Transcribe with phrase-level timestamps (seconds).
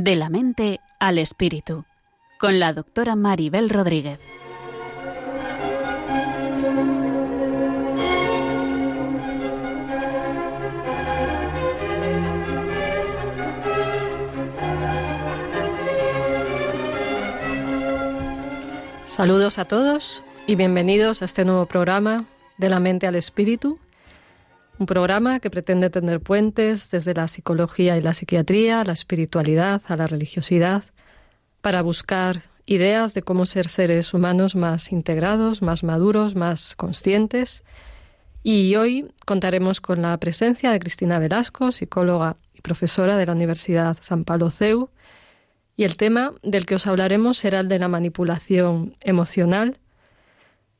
[0.00, 1.84] De la mente al espíritu,
[2.38, 4.20] con la doctora Maribel Rodríguez.
[19.06, 22.24] Saludos a todos y bienvenidos a este nuevo programa
[22.56, 23.80] de la mente al espíritu,
[24.78, 29.96] un programa que pretende tener puentes desde la psicología y la psiquiatría, la espiritualidad, a
[29.96, 30.84] la religiosidad,
[31.60, 37.64] para buscar ideas de cómo ser seres humanos más integrados, más maduros, más conscientes.
[38.42, 43.96] Y hoy contaremos con la presencia de Cristina Velasco, psicóloga y profesora de la Universidad
[44.00, 44.90] San Pablo CEU,
[45.76, 49.78] y el tema del que os hablaremos será el de la manipulación emocional,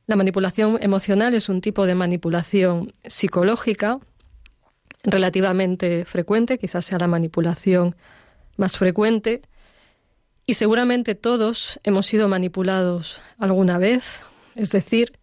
[0.09, 3.99] la manipulación emocional es un tipo de manipulación psicológica
[5.03, 7.95] relativamente frecuente, quizás sea la manipulación
[8.57, 9.43] más frecuente,
[10.47, 14.03] y seguramente todos hemos sido manipulados alguna vez,
[14.55, 15.13] es decir,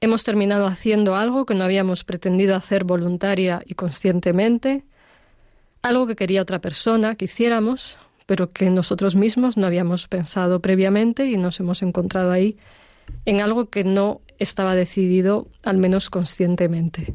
[0.00, 4.84] hemos terminado haciendo algo que no habíamos pretendido hacer voluntaria y conscientemente,
[5.82, 11.26] algo que quería otra persona que hiciéramos, pero que nosotros mismos no habíamos pensado previamente
[11.26, 12.56] y nos hemos encontrado ahí
[13.24, 17.14] en algo que no estaba decidido, al menos conscientemente.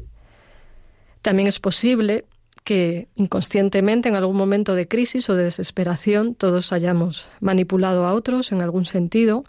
[1.22, 2.24] También es posible
[2.62, 8.50] que inconscientemente, en algún momento de crisis o de desesperación, todos hayamos manipulado a otros
[8.52, 9.44] en algún sentido,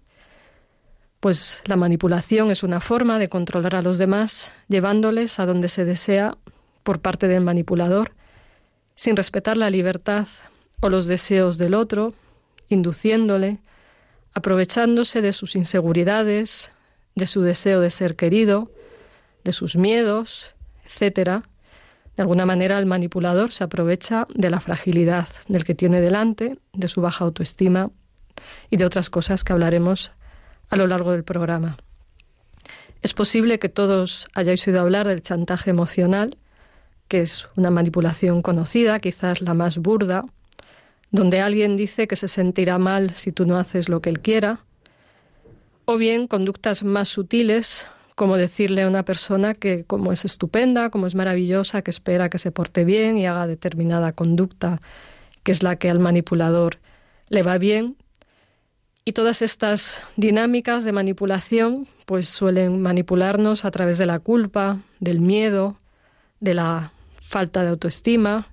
[1.20, 5.84] pues la manipulación es una forma de controlar a los demás, llevándoles a donde se
[5.84, 6.38] desea
[6.84, 8.12] por parte del manipulador,
[8.96, 10.28] sin respetar la libertad
[10.80, 12.14] o los deseos del otro,
[12.70, 13.60] induciéndole,
[14.38, 16.72] aprovechándose de sus inseguridades,
[17.16, 18.72] de su deseo de ser querido,
[19.44, 20.54] de sus miedos,
[20.86, 21.42] etc.
[22.16, 26.88] De alguna manera el manipulador se aprovecha de la fragilidad del que tiene delante, de
[26.88, 27.90] su baja autoestima
[28.70, 30.12] y de otras cosas que hablaremos
[30.70, 31.76] a lo largo del programa.
[33.02, 36.38] Es posible que todos hayáis oído hablar del chantaje emocional,
[37.08, 40.26] que es una manipulación conocida, quizás la más burda,
[41.18, 44.60] donde alguien dice que se sentirá mal si tú no haces lo que él quiera,
[45.86, 51.08] o bien conductas más sutiles, como decirle a una persona que como es estupenda, como
[51.08, 54.80] es maravillosa, que espera que se porte bien y haga determinada conducta,
[55.44, 56.78] que es la que al manipulador
[57.30, 57.96] le va bien.
[59.04, 65.20] Y todas estas dinámicas de manipulación pues suelen manipularnos a través de la culpa, del
[65.20, 65.78] miedo,
[66.42, 66.92] de la
[67.22, 68.48] falta de autoestima,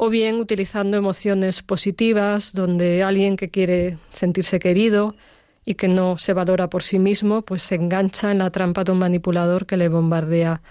[0.00, 5.16] o bien utilizando emociones positivas, donde alguien que quiere sentirse querido
[5.64, 8.92] y que no se valora por sí mismo, pues se engancha en la trampa de
[8.92, 10.62] un manipulador que le bombardea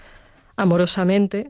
[0.55, 1.49] amorosamente.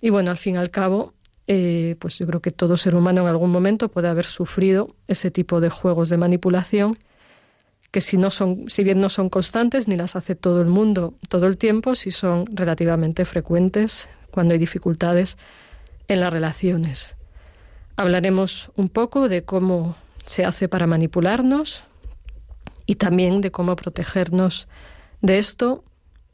[0.00, 1.14] Y bueno, al fin y al cabo,
[1.46, 5.30] eh, pues yo creo que todo ser humano en algún momento puede haber sufrido ese
[5.30, 6.98] tipo de juegos de manipulación
[7.92, 11.14] que si no son, si bien no son constantes ni las hace todo el mundo
[11.28, 15.36] todo el tiempo, sí son relativamente frecuentes cuando hay dificultades
[16.08, 17.16] en las relaciones.
[17.96, 21.84] Hablaremos un poco de cómo se hace para manipularnos
[22.86, 24.68] y también de cómo protegernos
[25.20, 25.84] de esto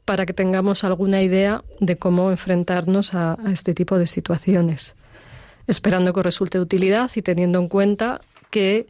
[0.05, 4.95] para que tengamos alguna idea de cómo enfrentarnos a, este tipo de situaciones,
[5.67, 8.87] esperando que resulte de utilidad y teniendo en cuenta que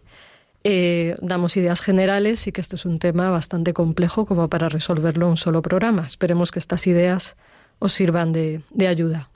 [0.63, 5.25] eh, damos ideas generales y que esto es un tema bastante complejo como para resolverlo
[5.25, 6.05] en un solo programa.
[6.05, 7.35] Esperemos que estas ideas
[7.79, 9.30] os sirvan de ayuda.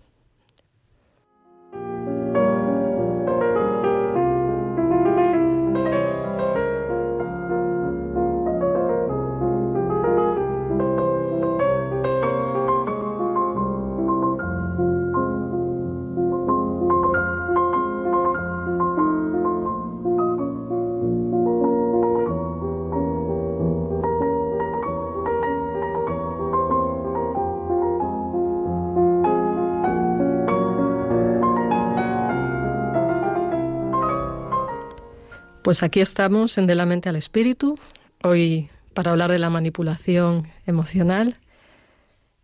[35.65, 37.75] Pues aquí estamos en De la mente al espíritu,
[38.21, 41.39] hoy para hablar de la manipulación emocional.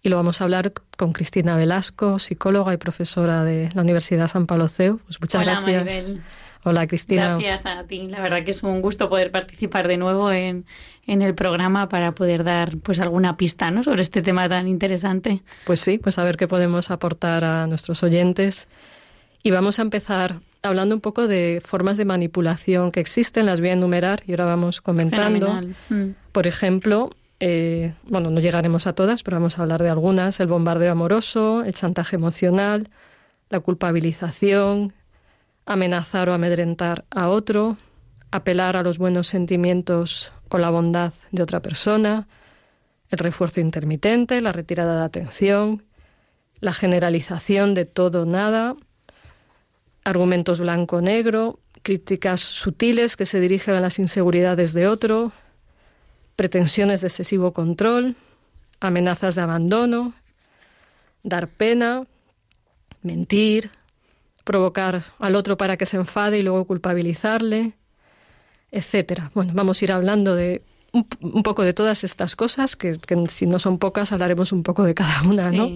[0.02, 4.48] Y lo vamos a hablar con Cristina Velasco, psicóloga y profesora de la Universidad San
[4.48, 4.98] Pablo CEU.
[5.06, 5.84] Pues muchas Hola, gracias.
[5.84, 6.22] Maribel.
[6.64, 7.38] Hola, Cristina.
[7.38, 8.08] Gracias a ti.
[8.08, 10.66] La verdad que es un gusto poder participar de nuevo en,
[11.06, 13.84] en el programa para poder dar pues alguna pista ¿no?
[13.84, 15.44] sobre este tema tan interesante.
[15.68, 18.68] Pues sí, pues a ver qué podemos aportar a nuestros oyentes.
[19.44, 23.70] Y vamos a empezar hablando un poco de formas de manipulación que existen, las voy
[23.70, 25.62] a enumerar y ahora vamos comentando.
[25.90, 26.10] Mm.
[26.32, 30.40] Por ejemplo, eh, bueno, no llegaremos a todas, pero vamos a hablar de algunas.
[30.40, 32.90] El bombardeo amoroso, el chantaje emocional,
[33.50, 34.94] la culpabilización,
[35.66, 37.78] amenazar o amedrentar a otro,
[38.30, 42.28] apelar a los buenos sentimientos o la bondad de otra persona,
[43.10, 45.84] el refuerzo intermitente, la retirada de atención,
[46.60, 48.76] la generalización de todo nada,
[50.04, 55.32] argumentos blanco-negro, críticas sutiles que se dirigen a las inseguridades de otro,
[56.36, 58.16] pretensiones de excesivo control,
[58.80, 60.14] amenazas de abandono,
[61.24, 62.04] dar pena,
[63.04, 63.70] mentir,
[64.44, 67.74] provocar al otro para que se enfade y luego culpabilizarle,
[68.72, 69.32] etcétera.
[69.34, 70.64] Bueno, vamos a ir hablando de
[70.94, 72.96] un, poco de todas estas cosas, que,
[73.30, 75.70] si no son pocas hablaremos un poco de cada una, ¿no?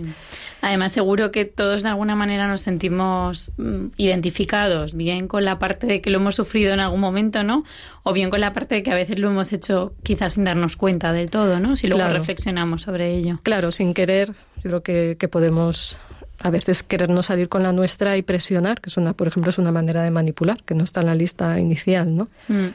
[0.61, 5.87] Además, seguro que todos de alguna manera nos sentimos mm, identificados, bien con la parte
[5.87, 7.63] de que lo hemos sufrido en algún momento, ¿no?
[8.03, 10.75] O bien con la parte de que a veces lo hemos hecho quizás sin darnos
[10.75, 11.77] cuenta del todo, ¿no?
[11.77, 13.39] Si luego reflexionamos sobre ello.
[13.43, 14.33] Claro, sin querer,
[14.63, 15.97] yo creo que, podemos
[16.41, 19.57] a veces querernos salir con la nuestra y presionar, que es una, por ejemplo, es
[19.57, 22.27] una manera de manipular, que no está en la lista inicial, ¿no?
[22.49, 22.67] Mm.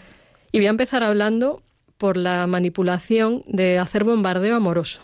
[0.53, 1.63] Y voy a empezar hablando
[2.01, 5.01] por la manipulación de hacer bombardeo amoroso.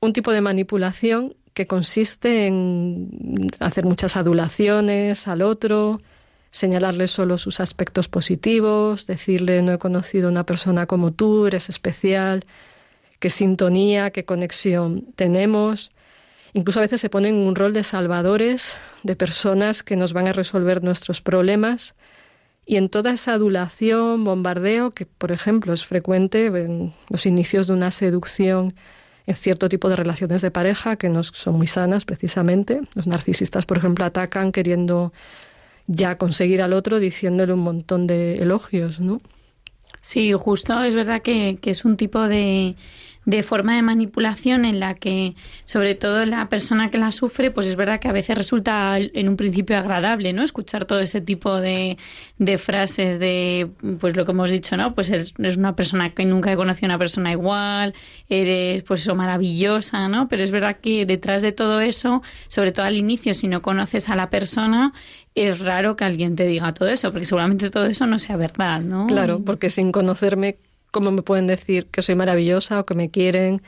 [0.00, 6.02] Un tipo de manipulación que consiste en hacer muchas adulaciones al otro,
[6.50, 12.44] señalarle solo sus aspectos positivos, decirle no he conocido una persona como tú, eres especial,
[13.18, 15.90] qué sintonía, qué conexión tenemos.
[16.52, 20.28] Incluso a veces se ponen en un rol de salvadores, de personas que nos van
[20.28, 21.94] a resolver nuestros problemas
[22.66, 27.74] y en toda esa adulación, bombardeo, que por ejemplo es frecuente en los inicios de
[27.74, 28.74] una seducción
[29.26, 32.80] en cierto tipo de relaciones de pareja que no son muy sanas precisamente.
[32.94, 35.12] Los narcisistas, por ejemplo, atacan queriendo
[35.86, 39.20] ya conseguir al otro diciéndole un montón de elogios, ¿no?
[40.00, 42.76] Sí, justo es verdad que, que es un tipo de,
[43.26, 45.34] de forma de manipulación en la que,
[45.64, 49.28] sobre todo la persona que la sufre, pues es verdad que a veces resulta en
[49.28, 50.44] un principio agradable, ¿no?
[50.44, 51.98] Escuchar todo ese tipo de,
[52.38, 53.68] de frases de,
[53.98, 54.94] pues lo que hemos dicho, ¿no?
[54.94, 57.94] Pues eres, una persona que nunca he conocido a una persona igual,
[58.28, 60.28] eres, pues maravillosa, ¿no?
[60.28, 64.08] Pero es verdad que detrás de todo eso, sobre todo al inicio, si no conoces
[64.08, 64.92] a la persona,
[65.34, 68.82] es raro que alguien te diga todo eso, porque seguramente todo eso no sea verdad,
[68.82, 69.08] ¿no?
[69.08, 70.58] Claro, porque sin conocerme
[70.96, 73.60] cómo me pueden decir que soy maravillosa o que me quieren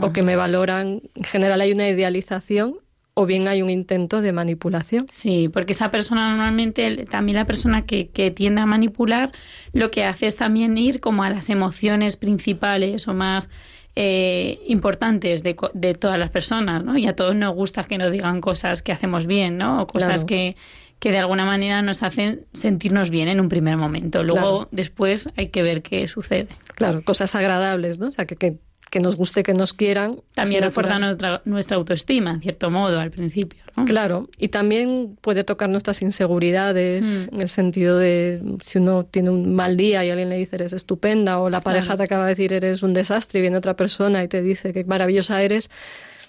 [0.00, 1.02] o que me valoran.
[1.14, 2.78] En general hay una idealización
[3.12, 5.04] o bien hay un intento de manipulación.
[5.10, 9.32] Sí, porque esa persona normalmente, también la persona que, que, tiende a manipular,
[9.74, 13.50] lo que hace es también ir como a las emociones principales o más
[13.94, 16.96] eh, importantes de, de, todas las personas, ¿no?
[16.96, 19.82] Y a todos nos gusta que nos digan cosas que hacemos bien, ¿no?
[19.82, 20.56] O cosas que
[20.98, 24.22] que de alguna manera nos hacen sentirnos bien en un primer momento.
[24.22, 26.48] Luego, después, hay que ver qué sucede.
[26.74, 28.08] Claro, cosas agradables, ¿no?
[28.08, 30.22] O sea, que, que, nos guste, que nos quieran.
[30.34, 33.62] También refuerza nuestra, nuestra, autoestima, en cierto modo, al principio.
[33.76, 33.84] ¿no?
[33.84, 37.34] Claro, y también puede tocar nuestras inseguridades, mm.
[37.34, 40.72] en el sentido de si uno tiene un mal día y alguien le dice eres
[40.72, 44.24] estupenda, o la pareja te acaba de decir eres un desastre y viene otra persona
[44.24, 45.68] y te dice que maravillosa eres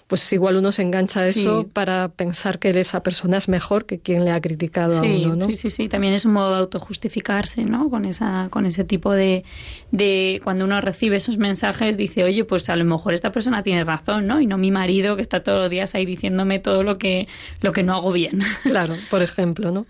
[0.08, 3.98] pues igual uno se engancha a eso para pensar que esa persona es mejor que
[3.98, 5.46] quien le ha criticado a uno, ¿no?
[5.48, 5.88] Sí, sí, sí.
[5.90, 7.90] También es un modo de autojustificarse, ¿no?
[7.90, 9.44] Con esa, con ese tipo de,
[9.90, 13.84] de cuando uno recibe esos mensajes dice, oye, pues a lo mejor esta persona tiene
[13.84, 14.40] razón, ¿no?
[14.40, 17.28] Y no mi marido que está todos los días ahí diciéndome todo lo que,
[17.60, 18.40] lo que no hago bien.
[18.62, 19.86] Claro, por ejemplo, ¿no?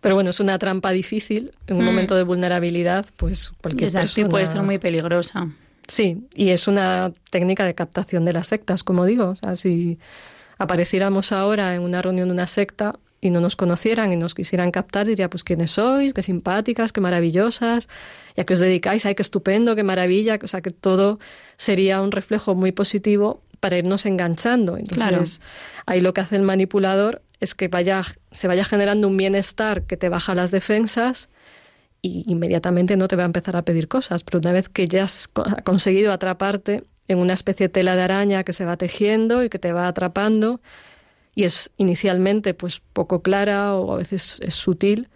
[0.00, 1.52] Pero bueno, es una trampa difícil.
[1.66, 1.86] En un mm.
[1.86, 4.28] momento de vulnerabilidad, pues cualquier Exacto, persona...
[4.28, 5.48] puede ser muy peligrosa.
[5.88, 9.30] Sí, y es una técnica de captación de las sectas, como digo.
[9.30, 9.98] O sea, si
[10.58, 14.70] apareciéramos ahora en una reunión de una secta y no nos conocieran y nos quisieran
[14.70, 17.88] captar, diría, pues quiénes sois, qué simpáticas, qué maravillosas,
[18.36, 21.18] ya que os dedicáis, ay, qué estupendo, qué maravilla, o sea, que todo
[21.56, 24.76] sería un reflejo muy positivo para irnos enganchando.
[24.76, 25.40] Entonces,
[25.86, 29.96] ahí lo que hace el manipulador es que vaya, se vaya generando un bienestar que
[29.96, 31.30] te baja las defensas
[32.04, 35.04] y inmediatamente no te va a empezar a pedir cosas, pero una vez que ya
[35.04, 35.26] has
[35.64, 39.58] conseguido atraparte en una especie de tela de araña que se va tejiendo y que
[39.58, 40.60] te va atrapando
[41.34, 45.08] y es inicialmente pues poco clara o a veces es sutil,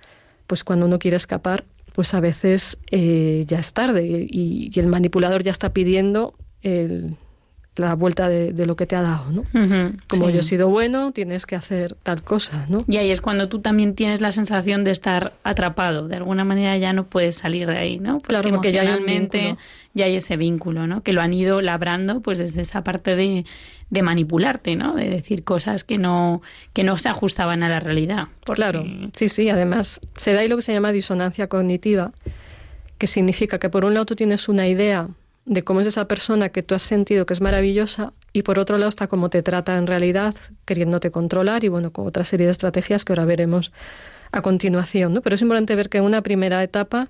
[0.47, 4.87] pues cuando uno quiere escapar, pues a veces eh, ya es tarde y, y, el
[4.87, 7.18] manipulador ya está pidiendo el,
[7.79, 9.45] la vuelta de, lo que te ha dado, ¿no?
[10.09, 12.79] Como yo he sido bueno, tienes que hacer tal cosa, ¿no?
[12.89, 16.77] Y ahí es cuando tú también tienes la sensación de estar atrapado, de alguna manera
[16.77, 18.21] ya no puedes salir de ahí, ¿no?
[18.21, 19.57] claro, porque ya hay,
[19.95, 21.03] ya hay ese vínculo, ¿no?
[21.03, 23.45] Que lo han ido labrando pues desde esa parte de,
[23.91, 24.95] de manipularte, ¿no?
[24.95, 26.43] De decir cosas que no,
[26.73, 28.29] que no se ajustaban a la realidad.
[28.45, 32.13] Claro, sí, sí, además se da ahí lo que se llama disonancia cognitiva,
[32.99, 35.09] que significa que por un lado tú tienes una idea
[35.49, 38.76] de cómo es esa persona que tú has sentido que es maravillosa y por otro
[38.76, 40.35] lado está cómo te trata en realidad,
[40.67, 43.73] queriéndote controlar y bueno, con otra serie de estrategias que ahora veremos
[44.31, 45.23] a continuación, ¿no?
[45.23, 47.09] Pero es importante ver que en una primera etapa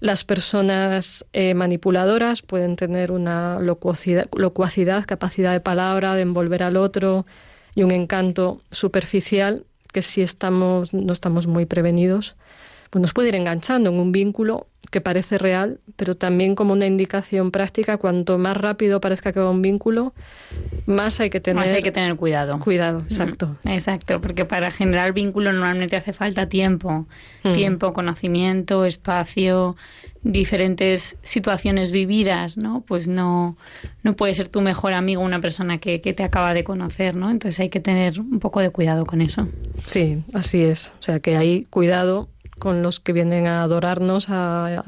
[0.00, 6.76] las personas eh, manipuladoras pueden tener una locuacidad, locuacidad, capacidad de palabra, de envolver al
[6.76, 7.26] otro
[7.74, 12.36] y un encanto superficial que si estamos, no estamos muy prevenidos,
[12.90, 16.86] pues nos puede ir enganchando en un vínculo que parece real, pero también como una
[16.86, 20.14] indicación práctica, cuanto más rápido parezca que va un vínculo,
[20.86, 22.58] más hay que tener, más hay que tener cuidado.
[22.60, 23.56] Cuidado, exacto.
[23.64, 27.06] Mm, exacto, porque para generar vínculo normalmente hace falta tiempo,
[27.44, 27.52] mm.
[27.52, 29.76] tiempo, conocimiento, espacio,
[30.22, 32.82] diferentes situaciones vividas, ¿no?
[32.86, 33.56] Pues no,
[34.02, 37.30] no puede ser tu mejor amigo una persona que, que te acaba de conocer, ¿no?
[37.30, 39.48] Entonces hay que tener un poco de cuidado con eso.
[39.84, 40.92] Sí, así es.
[40.98, 42.28] O sea que hay cuidado
[42.58, 44.82] con los que vienen a adorarnos, a,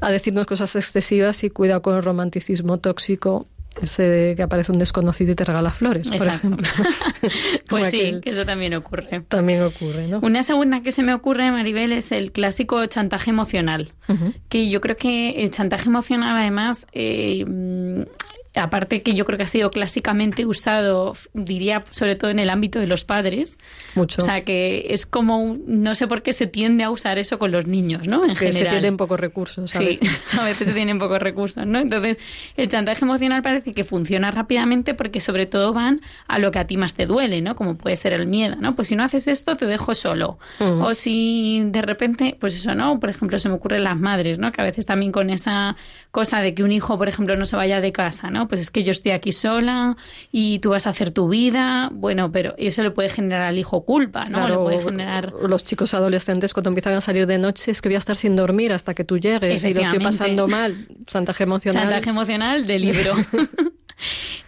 [0.00, 3.48] a, decirnos cosas excesivas y cuidado con el romanticismo tóxico
[3.82, 6.66] ese que aparece un desconocido y te regala flores, por ejemplo.
[7.68, 9.22] pues sí, que eso también ocurre.
[9.28, 10.20] También ocurre, ¿no?
[10.20, 13.92] Una segunda que se me ocurre, Maribel, es el clásico chantaje emocional.
[14.48, 17.44] Que yo creo que el chantaje emocional, además, eh,
[18.54, 22.78] aparte que yo creo que ha sido clásicamente usado, diría sobre todo en el ámbito
[22.78, 23.58] de los padres.
[23.94, 24.22] Mucho.
[24.22, 27.50] O sea, que es como, no sé por qué se tiende a usar eso con
[27.50, 28.24] los niños, ¿no?
[28.24, 29.70] En que se tienen pocos recursos.
[29.70, 29.98] Sí,
[30.38, 31.78] a veces se tienen pocos recursos, ¿no?
[31.80, 32.18] Entonces,
[32.56, 36.66] el chantaje emocional parece que funciona rápidamente porque sobre todo van a lo que a
[36.66, 37.56] ti más te duele, ¿no?
[37.56, 38.74] Como puede ser el miedo, ¿no?
[38.74, 40.38] Pues si no haces esto, te dejo solo.
[40.60, 43.00] O si de repente, pues eso, ¿no?
[43.00, 44.52] Por ejemplo, se me ocurren las madres, ¿no?
[44.52, 45.76] Que a veces también con esa
[46.10, 48.43] cosa de que un hijo, por ejemplo, no se vaya de casa, ¿no?
[48.48, 49.96] Pues es que yo estoy aquí sola
[50.32, 51.90] y tú vas a hacer tu vida.
[51.92, 54.48] Bueno, pero eso le puede generar al hijo culpa, ¿no?
[54.48, 55.32] le puede generar...
[55.32, 58.36] Los chicos adolescentes cuando empiezan a salir de noche es que voy a estar sin
[58.36, 60.74] dormir hasta que tú llegues y lo estoy pasando mal.
[61.06, 61.82] Chantaje emocional.
[61.82, 63.14] Chantaje emocional de libro.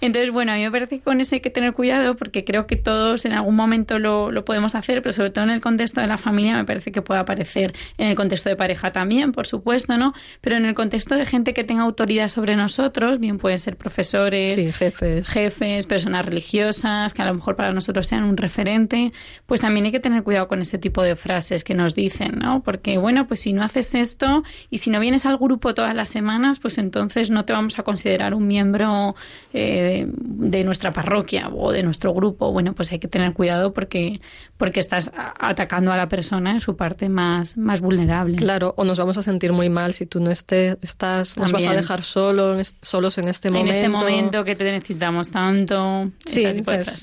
[0.01, 2.67] Entonces, bueno, a mí me parece que con eso hay que tener cuidado porque creo
[2.67, 6.01] que todos en algún momento lo, lo, podemos hacer, pero sobre todo en el contexto
[6.01, 9.47] de la familia me parece que puede aparecer, en el contexto de pareja también, por
[9.47, 10.13] supuesto, ¿no?
[10.41, 14.57] Pero en el contexto de gente que tenga autoridad sobre nosotros, bien pueden ser profesores,
[14.77, 15.29] jefes.
[15.29, 19.13] jefes, personas religiosas, que a lo mejor para nosotros sean un referente,
[19.47, 22.63] pues también hay que tener cuidado con ese tipo de frases que nos dicen, ¿no?
[22.63, 26.11] Porque, bueno, pues si no haces esto y si no vienes al grupo todas las
[26.11, 29.15] semanas, pues entonces no te vamos a considerar un miembro
[29.53, 34.21] eh, de nuestra parroquia o de nuestro grupo, bueno, pues hay que tener cuidado porque,
[34.57, 38.37] porque estás atacando a la persona en su parte más, más vulnerable.
[38.37, 41.67] Claro, o nos vamos a sentir muy mal si tú no estés, estás, nos vas
[41.67, 43.71] a dejar solo, solos en este momento.
[43.71, 46.11] En este momento que te necesitamos tanto.
[46.25, 46.45] Sí,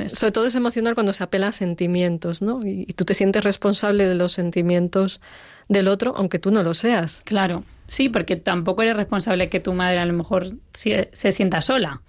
[0.08, 2.62] sobre todo es emocional cuando se apela a sentimientos, ¿no?
[2.64, 5.22] y tú te sientes responsable de los sentimientos
[5.68, 7.22] del otro, aunque tú no lo seas.
[7.26, 12.02] Claro, sí, porque tampoco eres responsable que tu madre a lo mejor se, sienta sola.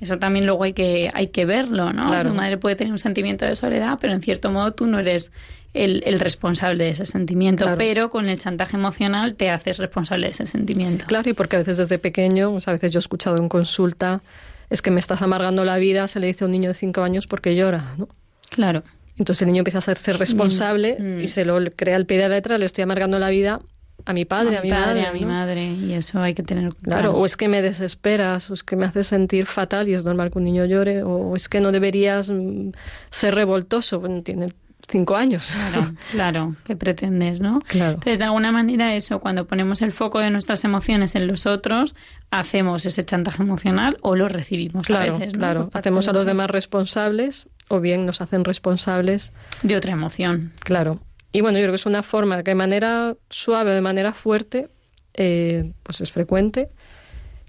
[0.00, 2.18] Eso también luego hay que, hay que verlo, ¿no?
[2.20, 5.32] Su madre puede tener un sentimiento de soledad, pero en cierto modo tú no eres
[5.74, 10.32] el, el responsable de ese sentimiento, pero con el chantaje emocional te haces responsable de
[10.32, 11.06] ese sentimiento.
[11.06, 14.22] Claro, y porque a veces desde pequeño, a veces yo he escuchado en consulta,
[14.70, 17.02] es que me estás amargando la vida, se le dice a un niño de cinco
[17.02, 18.08] años porque llora, ¿no?
[18.50, 18.84] Claro.
[19.16, 21.28] Entonces el niño empieza a hacerse responsable y mm.
[21.28, 23.60] se lo crea al pie de la letra, le estoy amargando la vida
[24.04, 27.12] a mi padre, a, mi, padre, a mi madre, y eso hay que tener claro.
[27.14, 30.30] O es que me desesperas, o es que me haces sentir fatal y es normal
[30.30, 32.70] que un niño llore, o es que no deberías mm,
[33.10, 34.54] ser revoltoso, bueno, tiene
[34.88, 35.50] cinco años.
[35.50, 37.60] Claro, claro, ¿qué pretendes, no?
[37.60, 37.94] Claro.
[37.94, 41.94] Entonces, de alguna manera, eso, cuando ponemos el foco de nuestras emociones en los otros,
[42.30, 45.34] hacemos ese chantaje emocional o lo recibimos claro, a veces.
[45.34, 50.52] Claro, hacemos a los demás responsables o bien nos hacen responsables de otra emoción.
[50.60, 51.00] Claro.
[51.32, 54.12] Y bueno, yo creo que es una forma que de manera suave o de manera
[54.12, 54.68] fuerte,
[55.14, 56.70] eh, pues es frecuente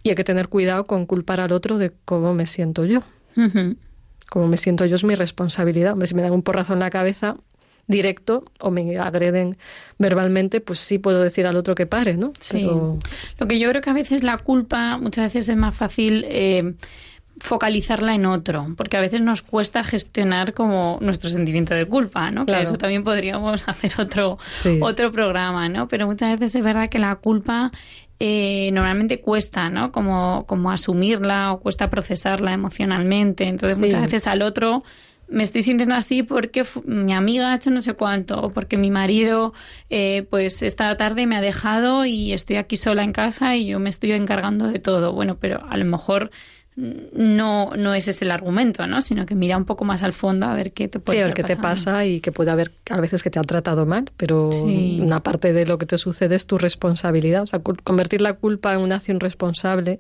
[0.04, 3.04] y hay que tener cuidado con culpar al otro de cómo me siento yo.
[4.30, 5.94] Cómo me siento yo es mi responsabilidad.
[5.94, 7.38] Hombre, si me dan un porrazo en la cabeza
[7.88, 9.58] directo o me agreden
[9.98, 12.34] verbalmente, pues sí puedo decir al otro que pare, ¿no?
[12.40, 12.62] Sí.
[12.64, 16.76] Lo que yo creo que a veces la culpa, muchas veces es más fácil eh,
[17.40, 22.46] focalizarla en otro, porque a veces nos cuesta gestionar como nuestro sentimiento de culpa, ¿no?
[22.46, 24.38] Que eso también podríamos hacer otro,
[24.82, 25.88] otro programa, ¿no?
[25.88, 27.72] Pero muchas veces es verdad que la culpa
[28.20, 29.92] eh, normalmente cuesta, ¿no?
[29.92, 33.48] Como, como asumirla o cuesta procesarla emocionalmente.
[33.48, 34.84] Entonces muchas veces al otro
[35.30, 38.92] me estoy sintiendo así porque mi amiga ha hecho no sé cuánto, o porque mi
[38.92, 39.54] marido,
[39.90, 43.80] eh, pues esta tarde me ha dejado y estoy aquí sola en casa y yo
[43.80, 45.14] me estoy encargando de todo.
[45.14, 46.32] Bueno, pero a lo mejor
[46.80, 49.02] no, no ese es el argumento, ¿no?
[49.02, 51.26] Sino que mira un poco más al fondo a ver qué te puede Sí, a
[51.28, 54.10] ver qué te pasa y que puede haber a veces que te han tratado mal,
[54.16, 57.44] pero una parte de lo que te sucede es tu responsabilidad.
[57.44, 60.00] O sea, convertir la culpa en una acción responsable,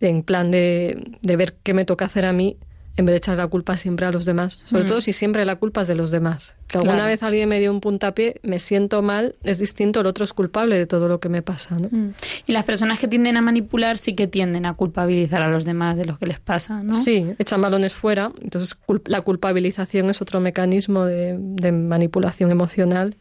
[0.00, 2.56] en plan de, de ver qué me toca hacer a mí,
[2.98, 4.58] en vez de echar la culpa siempre a los demás.
[4.66, 4.86] Sobre Mm.
[4.88, 6.54] todo si siempre la culpa es de los demás.
[6.66, 7.08] Que alguna Claro.
[7.08, 10.76] vez alguien me dio un puntapié, me siento mal, es distinto, el otro es culpable
[10.76, 11.88] de todo lo que me pasa, ¿no?
[11.90, 12.12] Mm.
[12.46, 15.96] Y las personas que tienden a manipular sí que tienden a culpabilizar a los demás
[15.96, 16.92] de lo que les pasa, ¿no?
[16.94, 18.32] Sí, echan balones fuera.
[18.42, 23.16] Entonces, cul- la culpabilización es otro mecanismo de, de manipulación emocional,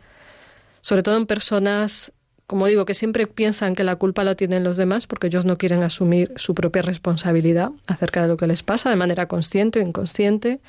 [0.81, 2.11] sobre todo en personas,
[2.47, 5.57] como digo, que siempre piensan que la culpa la tienen los demás porque ellos no
[5.57, 9.83] quieren asumir su propia responsabilidad acerca de lo que les pasa de manera consciente o
[9.83, 10.61] inconsciente.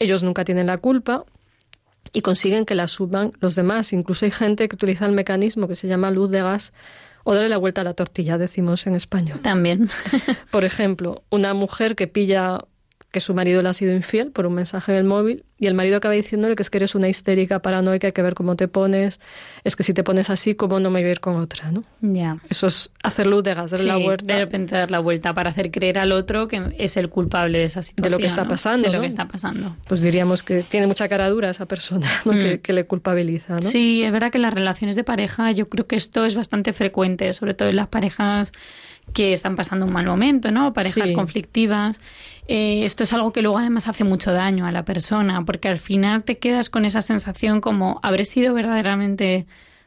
[0.00, 1.24] Ellos nunca tienen la culpa
[2.12, 3.92] y consiguen que la asuman los demás.
[3.92, 6.72] Incluso hay gente que utiliza el mecanismo que se llama luz de gas
[7.22, 9.40] o darle la vuelta a la tortilla, decimos en español.
[9.42, 9.90] También.
[10.50, 12.64] Por ejemplo, una mujer que pilla
[13.12, 15.74] que su marido le ha sido infiel por un mensaje en el móvil y el
[15.74, 18.66] marido acaba diciéndole que es que eres una histérica paranoica, hay que ver cómo te
[18.66, 19.20] pones,
[19.62, 21.70] es que si te pones así, ¿cómo no me voy a ir con otra?
[21.70, 21.84] ¿no?
[22.00, 22.38] ya.
[22.48, 24.34] Eso es hacer luz de gas, la Sí, vuelta.
[24.34, 27.64] de repente dar la vuelta para hacer creer al otro que es el culpable de
[27.64, 28.02] esa situación.
[28.04, 28.48] De lo que está ¿no?
[28.48, 29.02] pasando, De lo ¿no?
[29.02, 29.76] que está pasando.
[29.86, 32.32] Pues diríamos que tiene mucha cara dura esa persona ¿no?
[32.32, 32.38] Mm.
[32.38, 33.54] que, que le culpabiliza.
[33.56, 33.62] ¿no?
[33.62, 36.72] Sí, es verdad que en las relaciones de pareja yo creo que esto es bastante
[36.72, 38.52] frecuente, sobre todo en las parejas
[39.12, 40.72] que están pasando un mal momento, ¿no?
[40.72, 41.14] Parejas Sí.
[41.14, 42.00] conflictivas.
[42.48, 45.78] Eh, esto es algo que luego además hace mucho daño a la persona, porque al
[45.78, 49.46] final te quedas con esa sensación como habré sido verdaderamente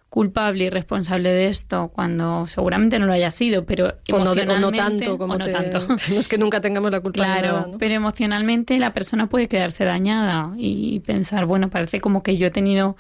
[0.10, 4.44] culpable y responsable de esto cuando seguramente no lo haya sido, pero O no, de-
[4.48, 5.80] o no tanto como o no te- tanto.
[6.10, 7.78] No es que nunca tengamos la culpa de Claro, nada, ¿no?
[7.78, 12.52] pero emocionalmente la persona puede quedarse dañada y pensar, bueno, parece como que yo he
[12.52, 12.96] tenido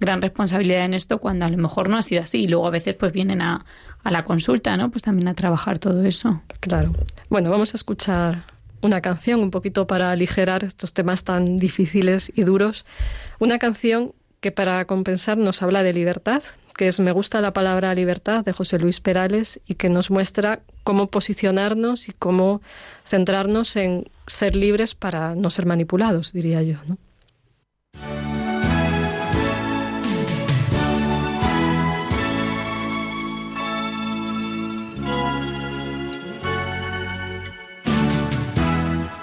[0.00, 2.44] gran responsabilidad en esto cuando a lo mejor no ha sido así.
[2.44, 3.64] Y luego a veces pues vienen a,
[4.02, 4.90] a la consulta, ¿no?
[4.90, 6.42] Pues también a trabajar todo eso.
[6.60, 6.92] Claro.
[7.28, 8.44] Bueno, vamos a escuchar
[8.82, 12.86] una canción un poquito para aligerar estos temas tan difíciles y duros.
[13.38, 16.42] Una canción que para compensar nos habla de libertad,
[16.76, 20.60] que es Me gusta la palabra libertad de José Luis Perales y que nos muestra
[20.82, 22.62] cómo posicionarnos y cómo
[23.04, 26.96] centrarnos en ser libres para no ser manipulados, diría yo, ¿no?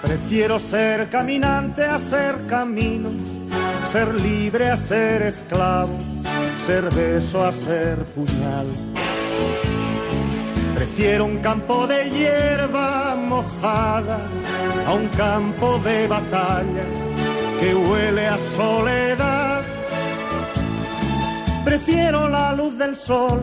[0.08, 3.10] Prefiero ser caminante a ser camino,
[3.91, 5.98] ser libre a ser esclavo,
[6.65, 8.67] ser beso a ser puñal.
[10.76, 14.20] Prefiero un campo de hierba mojada
[14.86, 16.86] a un campo de batalla
[17.60, 19.62] que huele a soledad.
[21.65, 23.41] Prefiero la luz del sol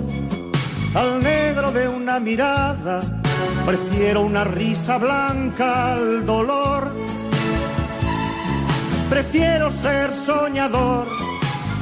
[0.95, 3.24] al negro de una mirada.
[3.67, 6.93] Prefiero una risa blanca al dolor.
[9.09, 11.07] Prefiero ser soñador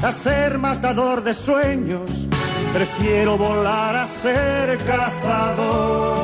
[0.03, 2.11] a ser matador de sueños.
[2.73, 6.23] Prefiero volar a ser cazador.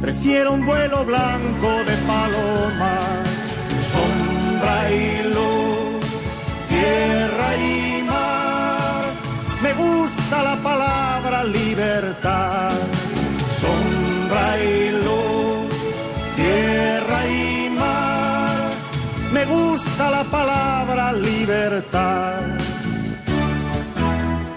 [0.00, 3.28] Prefiero un vuelo blanco de palomas,
[3.92, 6.04] sombra y luz,
[6.68, 9.04] tierra y mar.
[9.62, 12.39] Me gusta la palabra libertad,
[21.12, 22.42] libertad.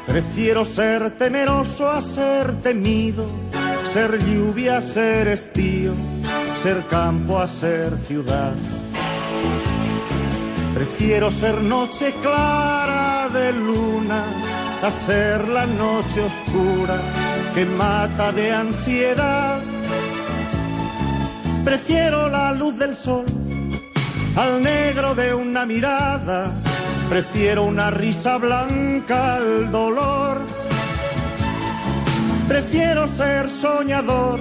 [0.05, 3.25] Prefiero ser temeroso a ser temido,
[3.93, 5.93] ser lluvia a ser estío,
[6.61, 8.53] ser campo a ser ciudad.
[10.73, 14.23] Prefiero ser noche clara de luna
[14.83, 16.99] a ser la noche oscura
[17.53, 19.59] que mata de ansiedad.
[21.63, 23.25] Prefiero la luz del sol
[24.35, 26.51] al negro de una mirada.
[27.09, 30.41] Prefiero una risa blanca al dolor.
[32.47, 34.39] Prefiero ser soñador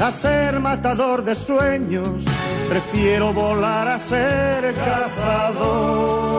[0.00, 2.24] a ser matador de sueños.
[2.68, 6.34] Prefiero volar a ser cazador.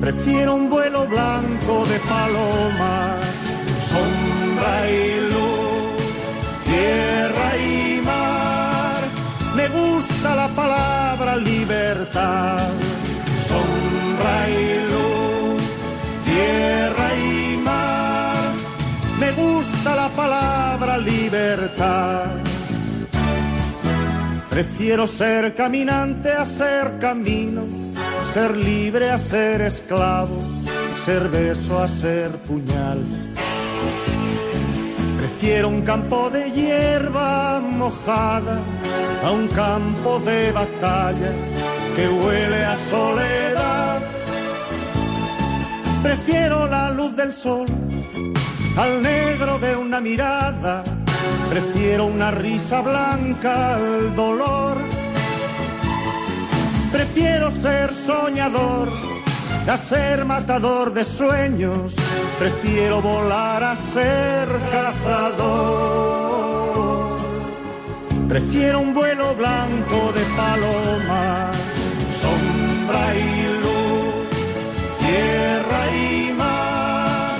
[0.00, 3.24] Prefiero un vuelo blanco de palomas,
[3.88, 5.92] sombra y luz,
[6.64, 7.41] tierra
[9.72, 12.68] gusta la palabra libertad,
[13.48, 15.62] sombra y luz,
[16.24, 18.52] tierra y mar.
[19.18, 22.26] Me gusta la palabra libertad.
[24.50, 27.62] Prefiero ser caminante a ser camino,
[28.34, 30.38] ser libre a ser esclavo,
[31.04, 33.02] ser beso a ser puñal.
[35.42, 38.60] Prefiero un campo de hierba mojada
[39.24, 41.32] a un campo de batalla
[41.96, 44.00] que huele a soledad.
[46.00, 47.66] Prefiero la luz del sol
[48.76, 50.84] al negro de una mirada.
[51.50, 54.76] Prefiero una risa blanca al dolor.
[56.92, 59.11] Prefiero ser soñador
[59.68, 61.94] a ser matador de sueños.
[62.38, 65.92] Prefiero volar a ser cazador.
[68.28, 71.56] Prefiero un vuelo blanco de palomas,
[72.22, 74.26] sombra y luz,
[75.00, 77.38] tierra y mar.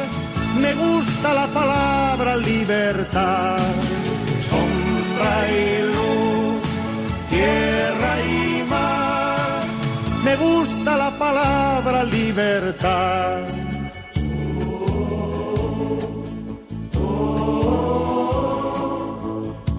[0.61, 3.58] Me gusta la palabra libertad
[4.52, 6.62] sombra y luz,
[7.30, 9.62] tierra y mar.
[10.24, 11.62] Me gusta la palabra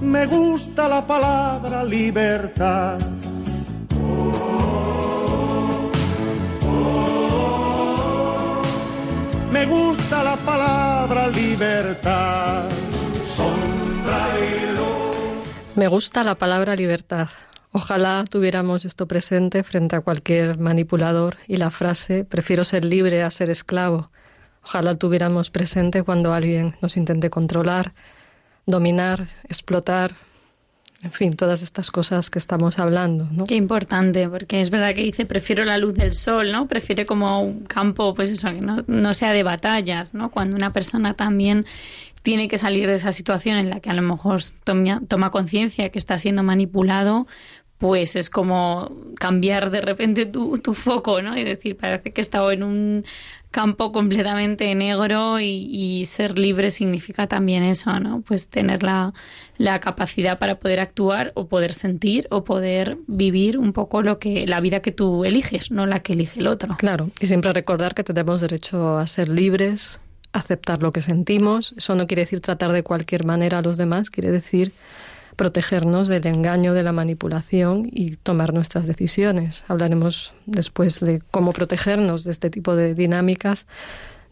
[0.02, 3.00] Me gusta la palabra libertad.
[9.52, 12.70] Me gusta la palabra libertad.
[15.76, 17.28] Me gusta la palabra libertad.
[17.76, 23.32] Ojalá tuviéramos esto presente frente a cualquier manipulador y la frase prefiero ser libre a
[23.32, 24.12] ser esclavo.
[24.64, 27.94] Ojalá tuviéramos presente cuando alguien nos intente controlar,
[28.68, 30.14] dominar, explotar,
[31.02, 33.44] en fin, todas estas cosas que estamos hablando, ¿no?
[33.46, 36.68] Qué importante, porque es verdad que dice prefiero la luz del sol, ¿no?
[36.68, 40.30] Prefiere como un campo, pues eso, que no, no sea de batallas, ¿no?
[40.30, 41.66] Cuando una persona también
[42.22, 45.90] tiene que salir de esa situación en la que a lo mejor toma, toma conciencia
[45.90, 47.28] que está siendo manipulado,
[47.84, 51.38] pues es como cambiar de repente tu, tu, foco, ¿no?
[51.38, 53.04] Y decir, parece que he estado en un
[53.52, 58.22] campo completamente negro y, y, ser libre significa también eso, ¿no?
[58.22, 59.12] Pues tener la,
[59.58, 64.48] la, capacidad para poder actuar o poder sentir o poder vivir un poco lo que
[64.48, 66.78] la vida que tú eliges, no la que elige el otro.
[66.78, 70.00] Claro, y siempre recordar que tenemos derecho a ser libres,
[70.32, 71.74] aceptar lo que sentimos.
[71.76, 74.72] Eso no quiere decir tratar de cualquier manera a los demás, quiere decir
[75.36, 79.64] protegernos del engaño, de la manipulación y tomar nuestras decisiones.
[79.68, 83.66] Hablaremos después de cómo protegernos de este tipo de dinámicas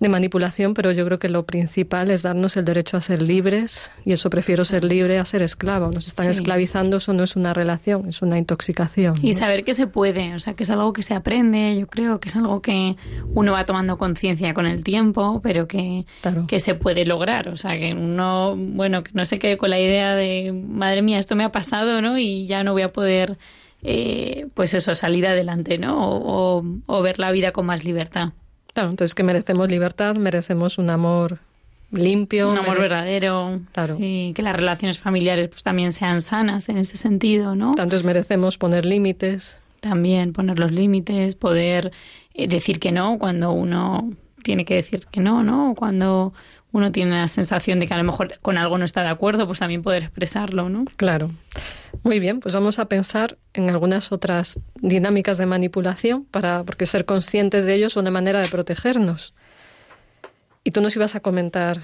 [0.01, 3.91] de manipulación, pero yo creo que lo principal es darnos el derecho a ser libres
[4.03, 5.91] y eso prefiero ser libre a ser esclavo.
[5.91, 6.31] Nos están sí.
[6.31, 9.13] esclavizando, eso no es una relación, es una intoxicación.
[9.21, 9.37] Y ¿no?
[9.37, 12.29] saber que se puede, o sea, que es algo que se aprende, yo creo que
[12.29, 12.95] es algo que
[13.35, 16.47] uno va tomando conciencia con el tiempo, pero que, claro.
[16.47, 19.79] que se puede lograr, o sea, que uno, bueno, que no se quede con la
[19.79, 22.17] idea de, madre mía, esto me ha pasado, ¿no?
[22.17, 23.37] Y ya no voy a poder,
[23.83, 26.07] eh, pues eso, salir adelante, ¿no?
[26.07, 28.33] O, o, o ver la vida con más libertad.
[28.73, 31.39] Claro, entonces que merecemos libertad, merecemos un amor
[31.91, 32.49] limpio.
[32.49, 32.81] Un amor mere...
[32.81, 33.59] verdadero.
[33.73, 33.97] Claro.
[33.97, 37.71] Sí, que las relaciones familiares pues también sean sanas en ese sentido, ¿no?
[37.71, 39.57] Entonces merecemos poner límites.
[39.79, 41.91] También poner los límites, poder
[42.33, 44.11] eh, decir que no cuando uno
[44.43, 45.73] tiene que decir que no, ¿no?
[45.75, 46.33] Cuando
[46.71, 49.45] uno tiene la sensación de que a lo mejor con algo no está de acuerdo,
[49.45, 50.85] pues también poder expresarlo, ¿no?
[50.95, 51.31] Claro.
[52.03, 57.05] Muy bien, pues vamos a pensar en algunas otras dinámicas de manipulación para porque ser
[57.05, 59.33] conscientes de ello es una manera de protegernos.
[60.63, 61.81] Y tú nos ibas a comentar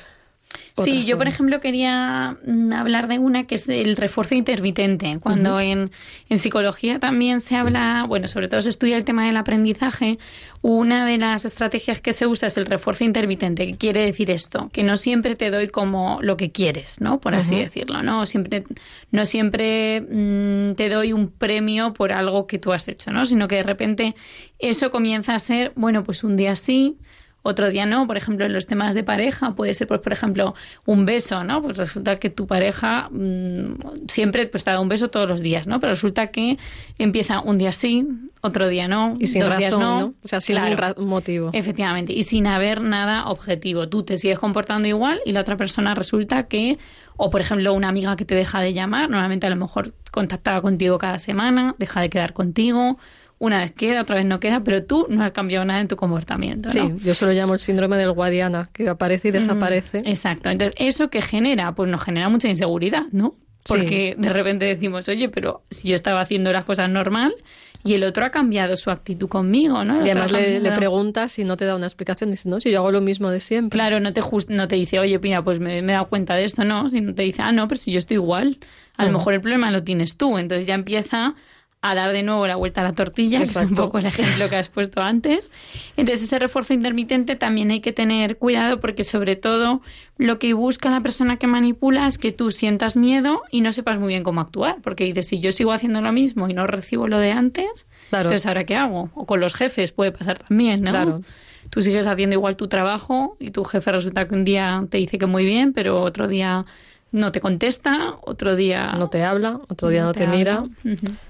[0.83, 5.17] Sí, yo por ejemplo quería mm, hablar de una que es el refuerzo intermitente.
[5.19, 5.71] Cuando uh -huh.
[5.71, 5.91] en,
[6.29, 10.19] en, psicología también se habla, bueno, sobre todo se estudia el tema del aprendizaje,
[10.61, 13.65] una de las estrategias que se usa es el refuerzo intermitente.
[13.65, 14.69] ¿Qué quiere decir esto?
[14.71, 17.19] Que no siempre te doy como lo que quieres, ¿no?
[17.19, 17.63] Por así uh -huh.
[17.63, 18.25] decirlo, ¿no?
[18.25, 18.63] Siempre,
[19.11, 23.25] no siempre mmm, te doy un premio por algo que tú has hecho, ¿no?
[23.25, 24.15] Sino que de repente
[24.59, 26.97] eso comienza a ser, bueno, pues un día sí,
[27.41, 28.07] otro día no.
[28.07, 31.61] Por ejemplo, en los temas de pareja puede ser, pues, por ejemplo, un beso, ¿no?
[31.61, 35.67] Pues resulta que tu pareja mmm, siempre pues, te da un beso todos los días,
[35.67, 35.79] ¿no?
[35.79, 36.57] Pero resulta que
[36.97, 38.07] empieza un día sí,
[38.41, 39.99] otro día no, y sin dos razón, días no.
[39.99, 40.13] ¿no?
[40.23, 41.49] O sea, sin claro, un motivo.
[41.53, 43.87] Efectivamente, y sin haber nada objetivo.
[43.89, 46.77] Tú te sigues comportando igual y la otra persona resulta que,
[47.15, 50.61] o por ejemplo, una amiga que te deja de llamar, normalmente a lo mejor contactaba
[50.61, 52.97] contigo cada semana, deja de quedar contigo
[53.39, 55.95] una vez queda, otra vez no queda, pero tú no has cambiado nada en tu
[55.95, 56.67] comportamiento.
[56.67, 56.73] ¿no?
[56.73, 60.01] Sí, yo se lo llamo el síndrome del Guadiana, que aparece y desaparece.
[60.01, 60.49] Mm, exacto.
[60.49, 61.73] Entonces, ¿eso que genera?
[61.75, 63.35] Pues nos genera mucha inseguridad, ¿no?
[63.67, 64.21] Porque sí.
[64.21, 67.35] de repente decimos, oye, pero si yo estaba haciendo las cosas normal
[67.83, 69.99] y el otro ha cambiado su actitud conmigo, ¿no?
[69.99, 72.71] El y además le, le, preguntas y no te da una explicación, dice, no, si
[72.71, 73.77] yo hago lo mismo de siempre.
[73.77, 76.35] Claro, no te, just, no te dice, oye, mira, pues me, me, he dado cuenta
[76.35, 78.57] de esto, no, sino te dice, ah, no, pero si yo estoy igual,
[78.95, 79.11] a uh -huh.
[79.11, 80.37] lo mejor el problema lo tienes tú.
[80.37, 81.35] Entonces ya empieza
[81.81, 83.59] a dar de nuevo la vuelta a la tortilla, Exacto.
[83.59, 85.51] que es un poco el ejemplo que has puesto antes.
[85.95, 89.81] Entonces, ese refuerzo intermitente también hay que tener cuidado porque, sobre todo,
[90.17, 93.99] lo que busca la persona que manipula es que tú sientas miedo y no sepas
[93.99, 94.77] muy bien cómo actuar.
[94.81, 98.29] Porque dices, si yo sigo haciendo lo mismo y no recibo lo de antes, claro.
[98.29, 99.11] entonces, ¿ahora qué hago?
[99.13, 100.91] O con los jefes puede pasar también, ¿no?
[100.91, 101.21] Claro.
[101.69, 105.17] Tú sigues haciendo igual tu trabajo y tu jefe resulta que un día te dice
[105.17, 106.65] que muy bien, pero otro día
[107.11, 110.63] no te contesta, otro día no te habla, otro día no, te, mira.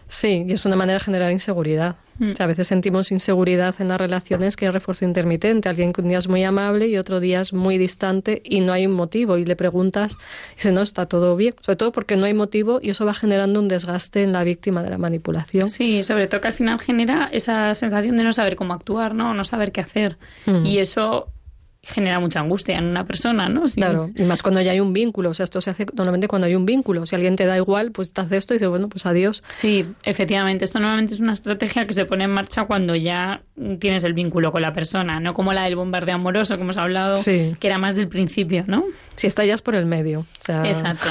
[0.08, 1.96] Sí, y es una manera de generar inseguridad.
[2.20, 2.32] Mm.
[2.40, 5.70] a veces sentimos inseguridad en las relaciones que hay refuerzo intermitente.
[5.70, 8.74] Alguien que un día es muy amable y otro día es muy distante y no
[8.74, 9.38] hay un motivo.
[9.38, 10.18] Y le preguntas
[10.54, 11.54] y dice, no, está todo bien.
[11.62, 14.82] Sobre todo porque no hay motivo y eso va generando un desgaste en la víctima
[14.82, 15.70] de la manipulación.
[15.70, 19.36] Sí, sobre todo que al final genera esa sensación de no saber cómo actuar, ¿no?
[19.36, 20.18] No saber qué hacer.
[20.48, 20.66] Mm.
[20.66, 21.28] Y eso
[21.88, 23.64] genera mucha angustia en una persona, ¿no?
[23.64, 26.48] Claro, y más cuando ya hay un vínculo, o sea, esto se hace normalmente cuando
[26.48, 28.90] hay un vínculo, si alguien te da igual, pues te hace esto y dices, bueno,
[28.90, 29.42] pues adiós.
[29.50, 33.42] Sí, efectivamente, esto normalmente es una estrategia que se pone en marcha cuando ya
[33.80, 37.16] tienes el vínculo con la persona, no como la del bombardeo amoroso que hemos hablado,
[37.24, 38.84] que era más del principio, ¿no?
[39.16, 40.26] Si estallas por el medio.
[40.48, 41.08] Exacto.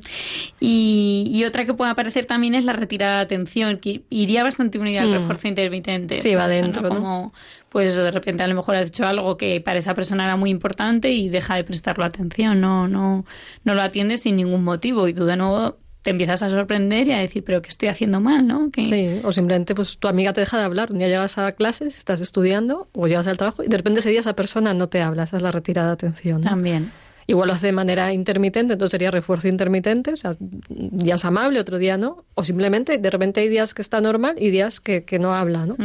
[0.60, 5.02] y, otra que puede aparecer también es la retirada de atención, que iría bastante unida
[5.02, 5.14] al mm.
[5.14, 6.20] refuerzo intermitente.
[6.20, 7.32] Sí, va dentro, Como,
[7.70, 10.50] pues de repente a lo mejor has hecho algo que para esa persona era muy
[10.50, 13.24] importante y deja de prestarlo atención, no, no,
[13.64, 17.12] no lo atiendes sin ningún motivo y tú de nuevo te empiezas a sorprender y
[17.12, 18.46] a decir, pero ¿qué estoy haciendo mal?
[18.46, 18.70] ¿no?
[18.74, 20.90] Sí, o simplemente pues tu amiga te deja de hablar.
[20.92, 24.10] Un día llegas a clases, estás estudiando o llegas al trabajo y de repente ese
[24.10, 25.24] día esa persona no te habla.
[25.24, 26.40] Esa es la retirada de atención.
[26.40, 26.90] También.
[27.26, 30.32] Igual lo hace de manera intermitente, entonces sería refuerzo intermitente, o sea,
[30.68, 32.24] días amable, otro día no.
[32.34, 35.64] O simplemente de repente hay días que está normal y días que, que no habla,
[35.66, 35.76] ¿no?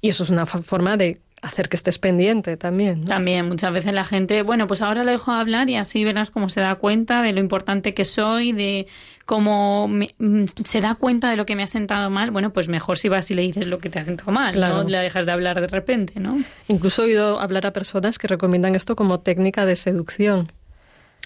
[0.00, 3.04] Y eso es una forma de hacer que estés pendiente también.
[3.04, 6.48] También, muchas veces la gente, bueno, pues ahora lo dejo hablar y así verás cómo
[6.48, 8.86] se da cuenta de lo importante que soy, de
[9.24, 12.30] cómo mm, se da cuenta de lo que me ha sentado mal.
[12.30, 14.84] Bueno, pues mejor si vas y le dices lo que te ha sentado mal, no
[14.84, 16.42] la dejas de hablar de repente, ¿no?
[16.68, 20.52] Incluso he oído hablar a personas que recomiendan esto como técnica de seducción.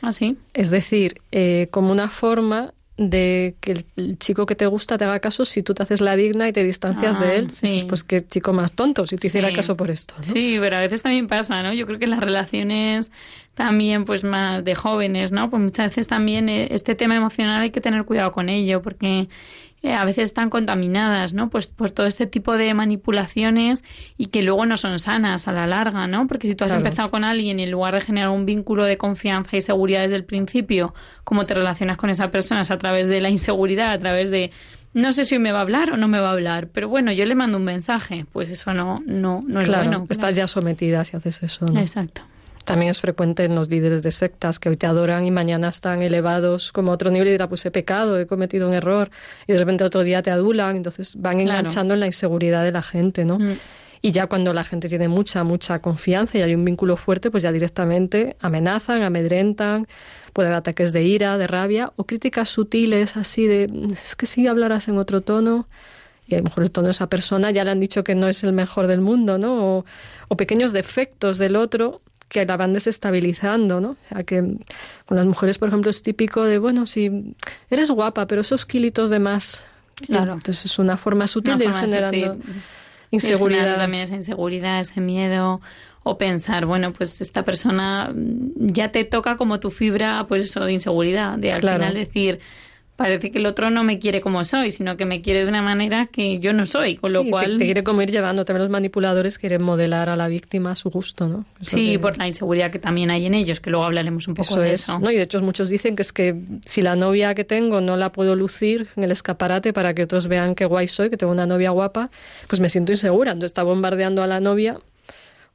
[0.03, 0.37] ¿Ah, sí?
[0.53, 5.19] Es decir, eh, como una forma de que el chico que te gusta te haga
[5.19, 7.51] caso si tú te haces la digna y te distancias de ah, él.
[7.51, 7.85] Sí.
[7.89, 10.15] Pues qué chico más tonto si te hiciera caso por esto.
[10.23, 11.73] Sí, pero a veces también pasa, ¿no?
[11.73, 13.11] Yo creo que las relaciones
[13.55, 15.51] también pues más de jóvenes, ¿no?
[15.51, 19.29] Pues muchas veces también eh, este tema emocional hay que tener cuidado con ello porque
[19.93, 21.51] a veces están contaminadas, ¿no?
[21.51, 23.85] Pues por todo este tipo de manipulaciones
[24.17, 26.27] y que luego no son sanas a la larga, ¿no?
[26.27, 28.97] Porque si tú has empezado con alguien y en lugar de generar un vínculo de
[28.97, 30.95] confianza y seguridad desde el principio,
[31.25, 34.51] cómo te relacionas con esa persona es a través de la inseguridad, a través de
[34.95, 37.13] no sé si me va a hablar o no me va a hablar, pero bueno,
[37.13, 40.07] yo le mando un mensaje, pues eso no no no es claro, bueno.
[40.09, 41.81] Estás ya sometida si haces eso, ¿no?
[41.81, 42.23] Exacto.
[42.65, 46.03] También es frecuente en los líderes de sectas que hoy te adoran y mañana están
[46.03, 49.11] elevados como otro nivel y dirá, pues he pecado, he cometido un error
[49.47, 52.83] y de repente otro día te adulan, entonces van enganchando en la inseguridad de la
[52.83, 53.39] gente, ¿no?
[53.39, 53.53] Mm.
[54.01, 57.43] Y ya cuando la gente tiene mucha, mucha confianza y hay un vínculo fuerte, pues
[57.43, 59.87] ya directamente amenazan, amedrentan,
[60.35, 64.47] puede haber ataques de ira, de rabia o críticas sutiles así de, es que si
[64.47, 65.69] hablaras en otro tono,
[66.27, 68.29] y a lo mejor el tono de esa persona ya le han dicho que no
[68.29, 69.85] es el mejor del mundo, ¿no?
[70.29, 72.03] o pequeños defectos del otro
[72.35, 73.91] que la van desestabilizando, ¿no?
[73.91, 74.41] O sea, que
[75.07, 77.37] con las mujeres, por ejemplo, es típico de, bueno, si
[77.71, 79.65] eres guapa, pero esos kilitos de más.
[80.05, 80.33] Claro.
[80.33, 82.39] Entonces es una forma sutil de ir generando
[83.13, 83.79] inseguridad.
[83.79, 85.61] también esa inseguridad, ese miedo
[86.03, 88.13] o pensar, bueno, pues esta persona
[88.57, 92.41] ya te toca como tu fibra, pues eso, de inseguridad, de al final decir,
[92.97, 95.63] parece que el otro no me quiere como soy, sino que me quiere de una
[95.63, 97.59] manera que yo no soy, con lo cual...
[97.59, 100.91] Te, quiere como ir llevando, también los manipuladores quieren modelar a la víctima a su
[100.91, 101.45] gusto, ¿no?
[101.63, 104.73] sí, por la inseguridad que también hay en ellos, que luego hablaremos un poco de
[104.73, 104.99] eso.
[105.01, 105.11] ¿no?
[105.11, 108.13] Y de hecho muchos dicen que es que si la novia que tengo no la
[108.13, 111.47] puedo lucir en el escaparate para que otros vean qué guay soy, que tengo una
[111.47, 112.11] novia guapa,
[112.49, 114.79] pues me siento insegura, entonces está bombardeando a la novia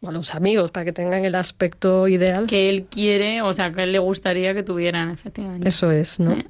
[0.01, 2.47] o a los amigos para que tengan el aspecto ideal.
[2.47, 5.67] Que él quiere, o sea, que él le gustaría que tuvieran, efectivamente.
[5.67, 6.33] Eso es, ¿no?
[6.33, 6.45] Eh.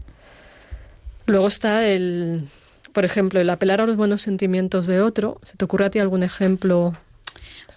[1.29, 2.47] Luego está el,
[2.91, 5.39] por ejemplo, el apelar a los buenos sentimientos de otro.
[5.45, 6.95] ¿Se te ocurre a ti algún ejemplo?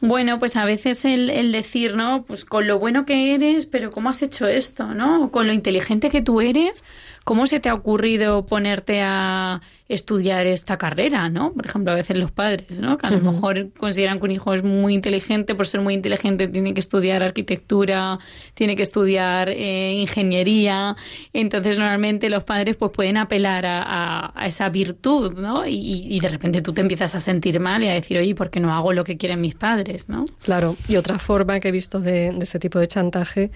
[0.01, 2.25] Bueno, pues a veces el, el, decir, ¿no?
[2.25, 5.31] Pues con lo bueno que eres, pero ¿cómo has hecho esto, no?
[5.31, 6.83] Con lo inteligente que tú eres,
[7.25, 11.53] ¿cómo se te ha ocurrido ponerte a estudiar esta carrera, ¿no?
[11.53, 12.97] Por ejemplo, a veces los padres, ¿no?
[12.97, 16.49] Que a lo mejor consideran que un hijo es muy inteligente, por ser muy inteligente
[16.49, 18.19] tiene que estudiar arquitectura,
[18.55, 20.97] tiene que estudiar eh, ingeniería.
[21.33, 25.65] Entonces, normalmente los padres pues pueden apelar a, esa virtud, ¿no?
[25.67, 28.61] Y, de repente tú te empiezas a sentir mal y a decir, oye, ¿por qué
[28.61, 30.25] no hago lo que quieren mis padres, no?
[30.43, 30.77] Claro.
[30.89, 33.51] Y otra forma que he visto de, de ese tipo de chantaje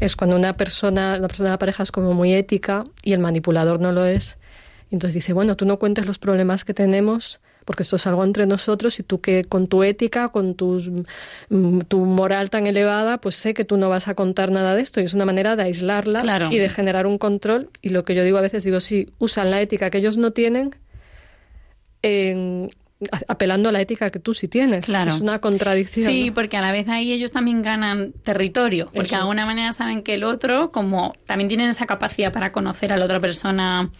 [0.00, 3.20] es cuando una persona, la persona de la pareja es como muy ética y el
[3.20, 4.36] manipulador no lo es
[4.94, 8.46] entonces dice, bueno, tú no cuentes los problemas que tenemos porque esto es algo entre
[8.46, 10.90] nosotros y tú que con tu ética, con tus,
[11.48, 14.82] mm, tu moral tan elevada, pues sé que tú no vas a contar nada de
[14.82, 17.70] esto y es una manera de aislarla y de generar un control.
[17.80, 20.32] Y lo que yo digo a veces, digo, si usan la ética que ellos no
[20.32, 20.76] tienen,
[23.28, 24.84] apelando a la ética que tú sí tienes.
[24.84, 25.12] Claro.
[25.12, 26.06] Es una contradicción.
[26.06, 30.02] Sí, porque a la vez ahí ellos también ganan territorio, porque de alguna manera saben
[30.02, 33.90] que el otro, como también tienen esa capacidad para conocer a la otra persona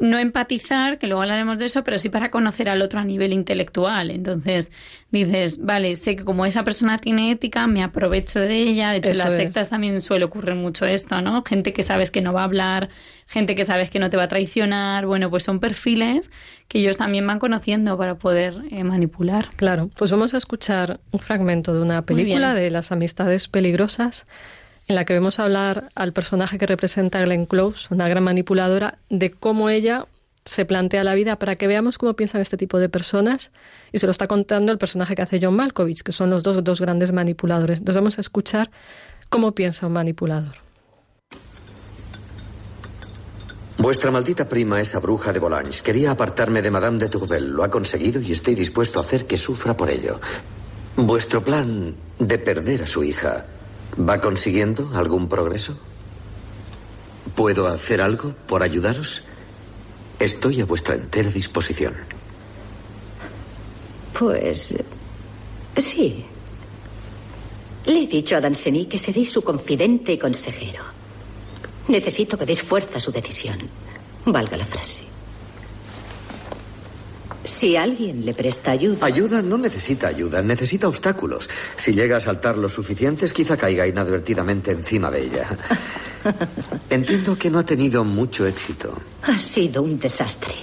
[0.00, 3.32] no empatizar, que luego hablaremos de eso, pero sí para conocer al otro a nivel
[3.32, 4.10] intelectual.
[4.10, 4.72] Entonces
[5.10, 8.90] dices, vale, sé que como esa persona tiene ética, me aprovecho de ella.
[8.90, 11.44] De hecho, en las sectas también suele ocurrir mucho esto, ¿no?
[11.44, 12.88] Gente que sabes que no va a hablar,
[13.26, 15.06] gente que sabes que no te va a traicionar.
[15.06, 16.30] Bueno, pues son perfiles
[16.68, 19.48] que ellos también van conociendo para poder eh, manipular.
[19.56, 24.26] Claro, pues vamos a escuchar un fragmento de una película de las amistades peligrosas
[24.92, 28.98] en la que vemos hablar al personaje que representa a Glenn Close, una gran manipuladora,
[29.08, 30.06] de cómo ella
[30.44, 33.52] se plantea la vida para que veamos cómo piensan este tipo de personas
[33.90, 36.62] y se lo está contando el personaje que hace John Malkovich, que son los dos,
[36.62, 37.78] dos grandes manipuladores.
[37.78, 38.70] Entonces vamos a escuchar
[39.30, 40.56] cómo piensa un manipulador.
[43.78, 47.48] Vuestra maldita prima, esa bruja de Volanges, quería apartarme de Madame de Tourvel.
[47.48, 50.20] Lo ha conseguido y estoy dispuesto a hacer que sufra por ello.
[50.96, 53.46] Vuestro plan de perder a su hija
[53.98, 55.76] ¿Va consiguiendo algún progreso?
[57.34, 59.22] ¿Puedo hacer algo por ayudaros?
[60.18, 61.94] Estoy a vuestra entera disposición.
[64.18, 64.74] Pues...
[65.76, 66.24] sí.
[67.86, 70.84] Le he dicho a Danceny que seréis su confidente y consejero.
[71.88, 73.58] Necesito que deis fuerza a su decisión.
[74.24, 75.11] Valga la frase.
[77.52, 79.06] Si alguien le presta ayuda.
[79.06, 81.48] Ayuda no necesita ayuda, necesita obstáculos.
[81.76, 85.56] Si llega a saltar los suficientes, quizá caiga inadvertidamente encima de ella.
[86.90, 88.96] Entiendo que no ha tenido mucho éxito.
[89.22, 90.54] Ha sido un desastre.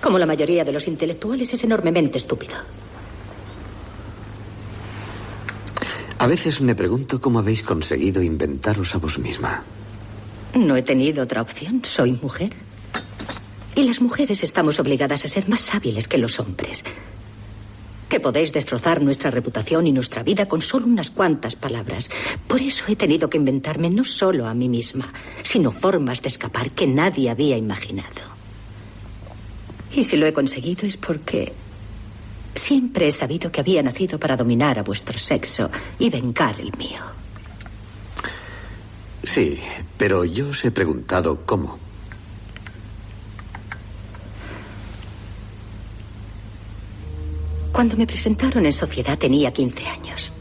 [0.00, 2.54] Como la mayoría de los intelectuales, es enormemente estúpido.
[6.18, 9.62] A veces me pregunto cómo habéis conseguido inventaros a vos misma.
[10.54, 11.84] No he tenido otra opción.
[11.84, 12.52] Soy mujer.
[13.74, 16.84] Y las mujeres estamos obligadas a ser más hábiles que los hombres.
[18.08, 22.10] Que podéis destrozar nuestra reputación y nuestra vida con solo unas cuantas palabras.
[22.46, 25.10] Por eso he tenido que inventarme no solo a mí misma,
[25.42, 28.20] sino formas de escapar que nadie había imaginado.
[29.94, 31.52] Y si lo he conseguido es porque
[32.54, 37.00] siempre he sabido que había nacido para dominar a vuestro sexo y vengar el mío.
[39.24, 39.58] Sí,
[39.96, 41.81] pero yo os he preguntado cómo.
[47.72, 50.32] Cuando me presentaron en sociedad tenía 15 años.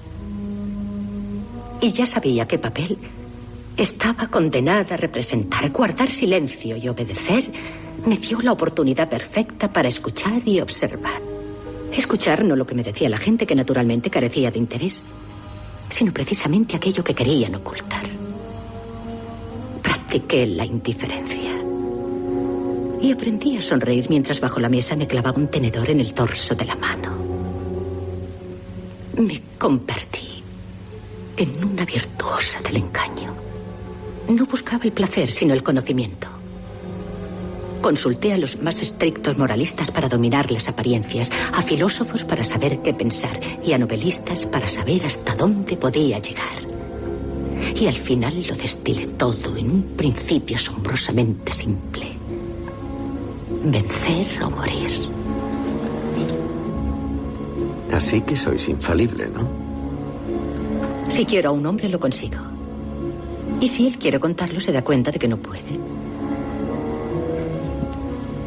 [1.80, 2.98] Y ya sabía qué papel
[3.78, 5.72] estaba condenada a representar.
[5.72, 7.52] Guardar silencio y obedecer
[8.06, 11.22] me dio la oportunidad perfecta para escuchar y observar.
[11.96, 15.04] Escuchar no lo que me decía la gente, que naturalmente carecía de interés,
[15.90, 18.06] sino precisamente aquello que querían ocultar.
[19.82, 21.52] Practiqué la indiferencia.
[23.02, 26.56] Y aprendí a sonreír mientras bajo la mesa me clavaba un tenedor en el torso
[26.56, 27.21] de la mano.
[29.22, 30.42] Me convertí
[31.38, 33.32] en una virtuosa del engaño.
[34.30, 36.28] No buscaba el placer, sino el conocimiento.
[37.84, 42.96] Consulté a los más estrictos moralistas para dominar las apariencias, a filósofos para saber qué
[42.96, 46.66] pensar y a novelistas para saber hasta dónde podía llegar.
[47.76, 52.18] Y al final lo destilé todo en un principio asombrosamente simple
[53.64, 55.21] vencer o morir.
[57.92, 59.50] Así que sois infalible, ¿no?
[61.10, 62.38] Si quiero a un hombre, lo consigo.
[63.60, 65.80] Y si él quiere contarlo, se da cuenta de que no puede.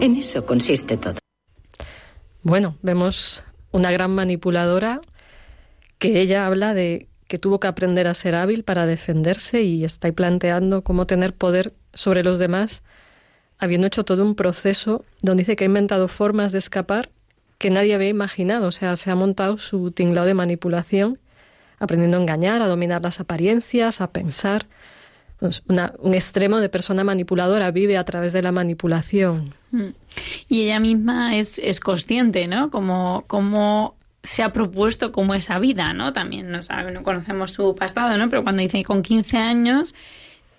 [0.00, 1.18] En eso consiste todo.
[2.42, 5.00] Bueno, vemos una gran manipuladora
[5.98, 10.10] que ella habla de que tuvo que aprender a ser hábil para defenderse y está
[10.12, 12.82] planteando cómo tener poder sobre los demás
[13.58, 17.10] habiendo hecho todo un proceso donde dice que ha inventado formas de escapar
[17.58, 18.68] que nadie había imaginado.
[18.68, 21.18] O sea, se ha montado su tinglado de manipulación,
[21.78, 24.66] aprendiendo a engañar, a dominar las apariencias, a pensar.
[25.38, 29.52] Pues un extremo de persona manipuladora vive a través de la manipulación.
[29.72, 29.88] Mm.
[30.48, 32.70] Y ella misma es, es consciente, ¿no?
[32.70, 36.12] Como, como se ha propuesto como esa vida, ¿no?
[36.12, 38.30] También no, sabe, no conocemos su pasado, ¿no?
[38.30, 39.94] Pero cuando dice con 15 años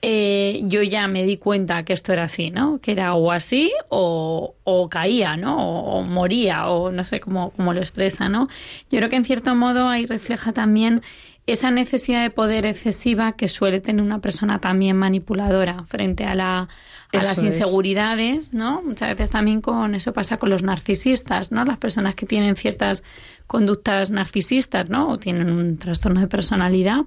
[0.01, 2.79] eh, yo ya me di cuenta que esto era así, ¿no?
[2.79, 4.53] Que era o así o,
[4.89, 5.57] caía, ¿no?
[5.57, 8.47] O, moría, o no sé cómo, cómo lo expresa, ¿no?
[8.91, 11.01] Yo creo que en cierto modo ahí refleja también
[11.47, 16.69] esa necesidad de poder excesiva que suele tener una persona también manipuladora frente a, la,
[17.13, 18.81] a las inseguridades, ¿no?
[18.81, 21.63] Muchas veces también con eso pasa con los narcisistas, ¿no?
[21.63, 23.03] Las personas que tienen ciertas
[23.45, 25.09] conductas narcisistas, ¿no?
[25.09, 27.01] O tienen un trastorno de personalidad,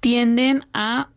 [0.00, 1.08] tienden a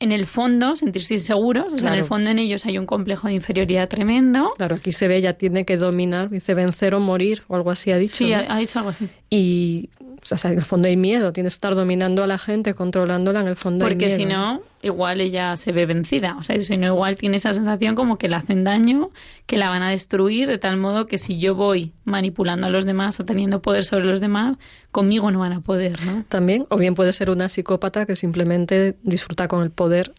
[0.00, 3.26] en el fondo sentirse inseguros, o sea, en el fondo en ellos hay un complejo
[3.26, 4.52] de inferioridad tremendo.
[4.56, 7.90] Claro, aquí se ve, ella tiene que dominar, dice vencer o morir, o algo así
[7.90, 8.16] ha dicho.
[8.16, 9.08] Sí, ha, dicho algo así.
[9.28, 9.90] Y,
[10.22, 13.40] o sea, en el fondo hay miedo, tiene que estar dominando a la gente, controlándola,
[13.40, 14.30] en el fondo Porque hay miedo.
[14.30, 17.94] si no, igual ella se ve vencida, o sea, si no, igual tiene esa sensación
[17.94, 19.10] como que le hacen daño,
[19.46, 22.84] que la van a destruir, de tal modo que si yo voy manipulando a los
[22.84, 24.56] demás o teniendo poder sobre los demás,
[24.90, 26.24] conmigo no van a poder, ¿no?
[26.28, 30.12] También, o bien puede ser una psicópata que simplemente disfruta con el poder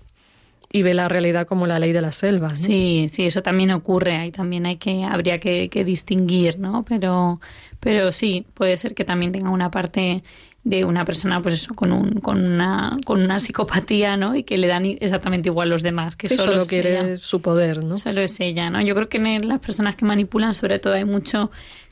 [0.71, 2.55] y ve la realidad como la ley de la selva.
[2.55, 4.17] Sí, sí, eso también ocurre.
[4.17, 6.85] Ahí también hay que, habría que, distinguir, ¿no?
[6.87, 7.41] Pero,
[7.79, 10.23] pero sí, puede ser que también tenga una parte
[10.63, 14.35] de una persona, pues eso, con, un, con, una, con una psicopatía, ¿no?
[14.35, 17.97] Y que le dan exactamente igual los demás, que solo, quiere su poder, ¿no?
[17.97, 18.81] Solo es ella, ¿no?
[18.81, 21.49] Yo creo que en las personas que manipulan, sobre todo, hay mucho,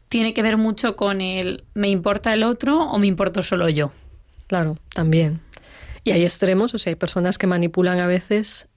[0.10, 3.92] tiene que ver mucho con el me importa el otro o me importo solo yo.
[4.46, 5.42] Claro, también.
[6.08, 8.68] Y hay extremos, o sea, hay personas que manipulan a veces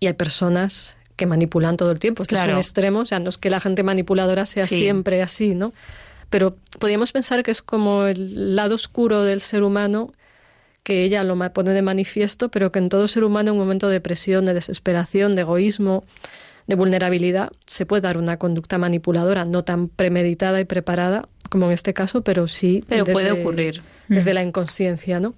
[0.00, 2.22] y hay personas que manipulan todo el tiempo.
[2.24, 5.54] Esto es un extremo, o sea, no es que la gente manipuladora sea siempre así,
[5.54, 5.72] ¿no?
[6.30, 10.12] Pero podríamos pensar que es como el lado oscuro del ser humano
[10.82, 13.86] que ella lo pone de manifiesto, pero que en todo ser humano en un momento
[13.86, 16.04] de depresión, de desesperación, de egoísmo,
[16.66, 21.72] de vulnerabilidad, se puede dar una conducta manipuladora, no tan premeditada y preparada como en
[21.72, 22.84] este caso, pero sí.
[22.88, 23.82] Pero puede ocurrir.
[24.08, 24.34] Desde mm.
[24.34, 25.34] la inconsciencia, ¿no?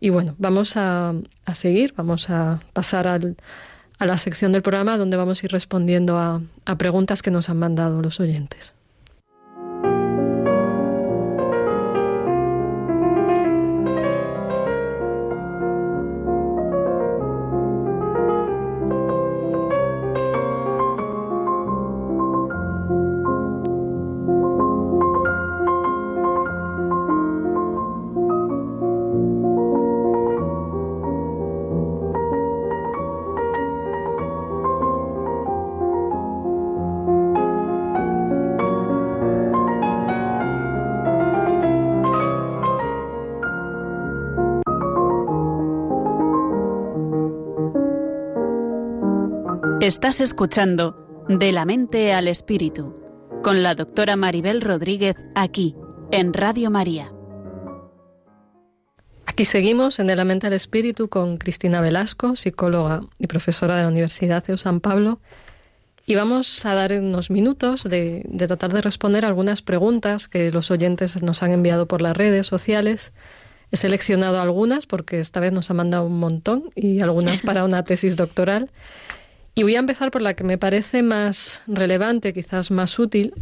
[0.00, 1.14] Y bueno, vamos a,
[1.54, 3.36] seguir, vamos a pasar al,
[3.98, 7.48] a la sección del programa donde vamos a ir respondiendo a, a preguntas que nos
[7.48, 8.74] han mandado los oyentes.
[49.96, 52.94] Estás escuchando De la mente al espíritu
[53.42, 55.74] con la doctora Maribel Rodríguez aquí
[56.12, 57.14] en Radio María.
[59.24, 63.84] Aquí seguimos en De la mente al espíritu con Cristina Velasco, psicóloga y profesora de
[63.84, 65.18] la Universidad de San Pablo.
[66.04, 70.70] Y vamos a dar unos minutos de, de tratar de responder algunas preguntas que los
[70.70, 73.12] oyentes nos han enviado por las redes sociales.
[73.72, 77.82] He seleccionado algunas porque esta vez nos ha mandado un montón y algunas para una
[77.86, 78.68] tesis doctoral.
[79.58, 83.32] Y voy a empezar por la que me parece más relevante, quizás más útil,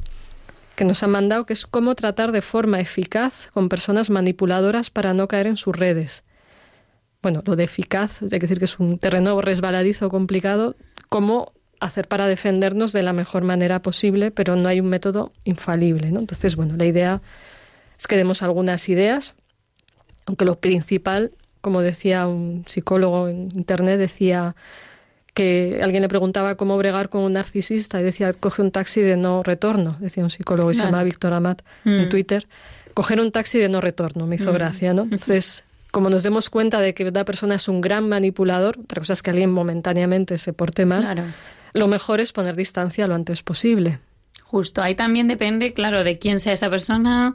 [0.77, 5.13] que nos ha mandado, que es cómo tratar de forma eficaz con personas manipuladoras para
[5.13, 6.23] no caer en sus redes.
[7.21, 10.77] Bueno, lo de eficaz, hay que decir que es un terreno resbaladizo complicado,
[11.09, 16.13] cómo hacer para defendernos de la mejor manera posible, pero no hay un método infalible.
[16.13, 16.21] ¿no?
[16.21, 17.23] Entonces, bueno, la idea
[17.99, 19.35] es que demos algunas ideas,
[20.27, 24.55] aunque lo principal, como decía un psicólogo en Internet, decía,
[25.35, 29.17] que alguien le preguntaba cómo bregar con un narcisista y decía, coge un taxi de
[29.17, 32.09] no retorno, decía un psicólogo y se llama Víctor Amat en mm.
[32.09, 32.47] Twitter.
[32.95, 34.55] Coger un taxi de no retorno, me hizo mm.
[34.55, 35.03] gracia, ¿no?
[35.03, 39.13] Entonces, como nos demos cuenta de que una persona es un gran manipulador, otra cosa
[39.13, 41.35] es que alguien momentáneamente se porte mal,
[41.73, 43.99] lo mejor es poner distancia lo antes posible.
[44.45, 47.35] Justo, ahí también depende, claro, de quién sea esa persona,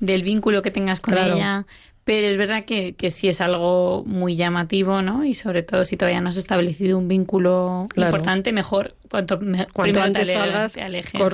[0.00, 1.64] del vínculo que tengas con ella,
[2.06, 5.24] pero es verdad que, que sí es algo muy llamativo, ¿no?
[5.24, 9.40] Y sobre todo si todavía no has establecido un vínculo importante, mejor cuanto,
[9.72, 10.76] Cuanto antes salgas,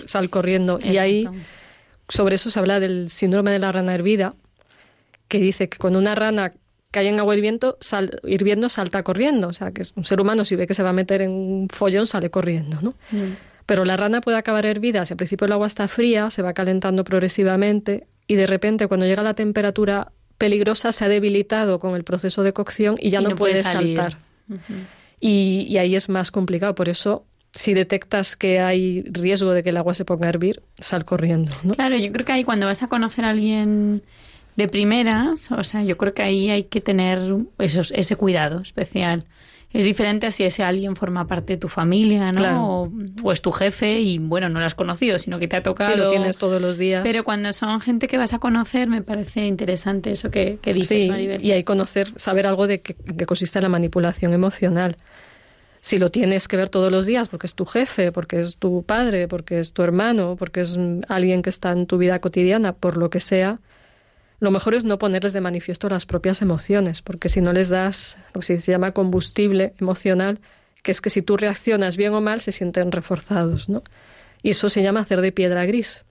[0.06, 0.80] sal corriendo.
[0.82, 1.28] Y ahí,
[2.08, 4.34] sobre eso se habla del síndrome de la rana hervida,
[5.28, 6.54] que dice que cuando una rana
[6.90, 9.48] cae en agua hirviendo, sal, hirviendo salta corriendo.
[9.48, 11.68] O sea, que un ser humano si ve que se va a meter en un
[11.68, 12.94] follón sale corriendo, ¿no?
[13.10, 13.34] Mm.
[13.66, 16.54] Pero la rana puede acabar hervida si al principio el agua está fría, se va
[16.54, 20.12] calentando progresivamente y de repente cuando llega la temperatura
[20.42, 24.18] peligrosa se ha debilitado con el proceso de cocción y ya no, puede, saltar.
[25.20, 26.74] y, ahí es más complicado.
[26.74, 27.24] Por eso,
[27.54, 31.52] si detectas que hay riesgo de que el agua se ponga a hervir, sal corriendo.
[31.76, 34.02] Claro, yo creo que ahí cuando vas a conocer a alguien
[34.56, 37.20] de primeras, o sea, yo creo que ahí hay que tener
[37.58, 39.26] esos, ese cuidado especial
[39.72, 42.90] es diferente si ese alguien forma parte de tu familia, ¿no?
[43.22, 45.92] O, es tu jefe y, bueno, no lo has conocido, sino que te ha tocado.
[45.92, 47.02] Sí, lo tienes todos los días.
[47.02, 51.04] Pero cuando son gente que vas a conocer, me parece interesante eso que, que dices,
[51.04, 54.96] sí, Y hay conocer, saber algo de qué consiste la manipulación emocional.
[55.80, 58.84] Si lo tienes que ver todos los días porque es tu jefe, porque es tu
[58.84, 62.96] padre, porque es tu hermano, porque es alguien que está en tu vida cotidiana, por
[62.96, 63.58] lo que sea,
[64.42, 68.18] lo mejor es no ponerles de manifiesto las propias emociones, porque si no les das
[68.34, 70.40] lo que se llama combustible emocional,
[70.82, 73.84] que es que si tú reaccionas bien o mal, se sienten reforzados, ¿no?
[74.42, 76.04] Y eso se llama hacer de piedra gris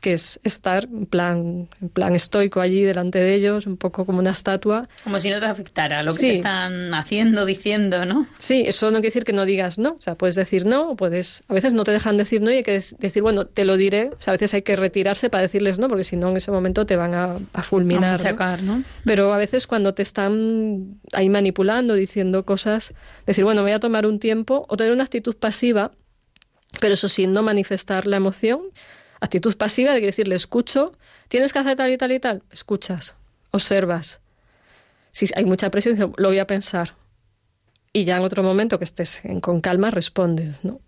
[0.00, 4.18] que es estar en plan, en plan estoico allí delante de ellos, un poco como
[4.18, 4.88] una estatua.
[5.04, 8.26] Como si no te afectara lo que te están haciendo, diciendo, ¿no?
[8.38, 9.92] Sí, eso no quiere decir que no digas no.
[9.92, 11.44] O sea, puedes decir no, o puedes.
[11.48, 14.10] A veces no te dejan decir no y hay que decir, bueno, te lo diré.
[14.10, 16.50] O sea, a veces hay que retirarse para decirles no, porque si no, en ese
[16.50, 18.20] momento te van a, fulminar.
[18.26, 18.82] A ¿no?
[19.04, 22.92] Pero a veces cuando te están ahí manipulando, diciendo cosas,
[23.26, 25.92] decir, bueno, voy a tomar un tiempo, o tener una actitud pasiva,
[26.80, 28.60] pero eso sí, no manifestar la emoción
[29.20, 30.92] Actitud pasiva de decir, le escucho,
[31.28, 33.16] tienes que hacer tal y tal y tal, escuchas,
[33.50, 34.20] observas.
[35.12, 36.94] Si hay mucha presión, lo voy a pensar.
[37.92, 40.80] Y ya en otro momento que estés con calma, respondes, ¿no?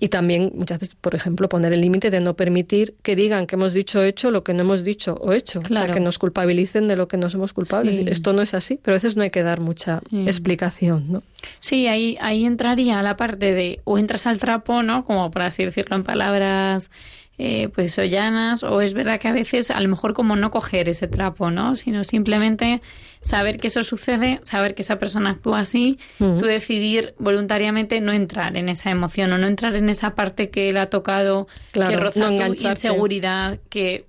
[0.00, 3.54] Y también muchas veces, por ejemplo, poner el límite de no permitir que digan que
[3.54, 5.60] hemos dicho o hecho lo que no hemos dicho o hecho.
[5.60, 5.92] Claro.
[5.92, 8.06] que nos culpabilicen de lo que no somos culpables.
[8.08, 11.22] Esto no es así, pero a veces no hay que dar mucha explicación, ¿no?
[11.60, 15.04] Sí, ahí, ahí entraría la parte de o entras al trapo, ¿no?
[15.04, 16.90] Como por así decirlo en palabras
[17.38, 20.50] eh, pues eso, llanas, o es verdad que a veces a lo mejor como no
[20.50, 21.76] coger ese trapo, ¿no?
[21.76, 22.80] Sino simplemente
[23.20, 28.56] saber que eso sucede, saber que esa persona actúa así, tú decidir voluntariamente no entrar
[28.56, 32.28] en esa emoción o no entrar en esa parte que él ha tocado, que roza
[32.28, 34.06] tu inseguridad, que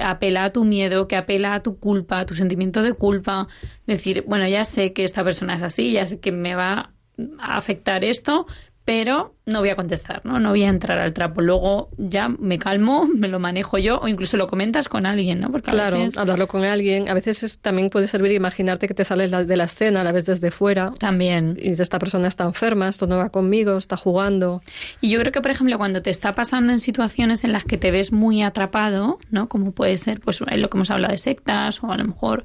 [0.00, 3.48] apela a tu miedo, que apela a tu culpa, a tu sentimiento de culpa,
[3.86, 6.92] decir, bueno, ya sé que esta persona es así, ya sé que me va
[7.38, 8.46] a afectar esto,
[8.84, 10.38] pero no voy a contestar, ¿no?
[10.38, 11.40] No voy a entrar al trapo.
[11.40, 15.50] Luego ya me calmo, me lo manejo yo o incluso lo comentas con alguien, ¿no?
[15.50, 17.08] Porque claro, hablarlo con alguien.
[17.08, 20.26] A veces también puede servir imaginarte que te sales de la escena a la vez
[20.26, 20.92] desde fuera.
[20.98, 21.56] También.
[21.60, 24.62] Y esta persona está enferma, esto no va conmigo, está jugando.
[25.00, 27.78] Y yo creo que, por ejemplo, cuando te está pasando en situaciones en las que
[27.78, 29.48] te ves muy atrapado, ¿no?
[29.48, 32.44] Como puede ser, pues, lo que hemos hablado de sectas o a lo mejor,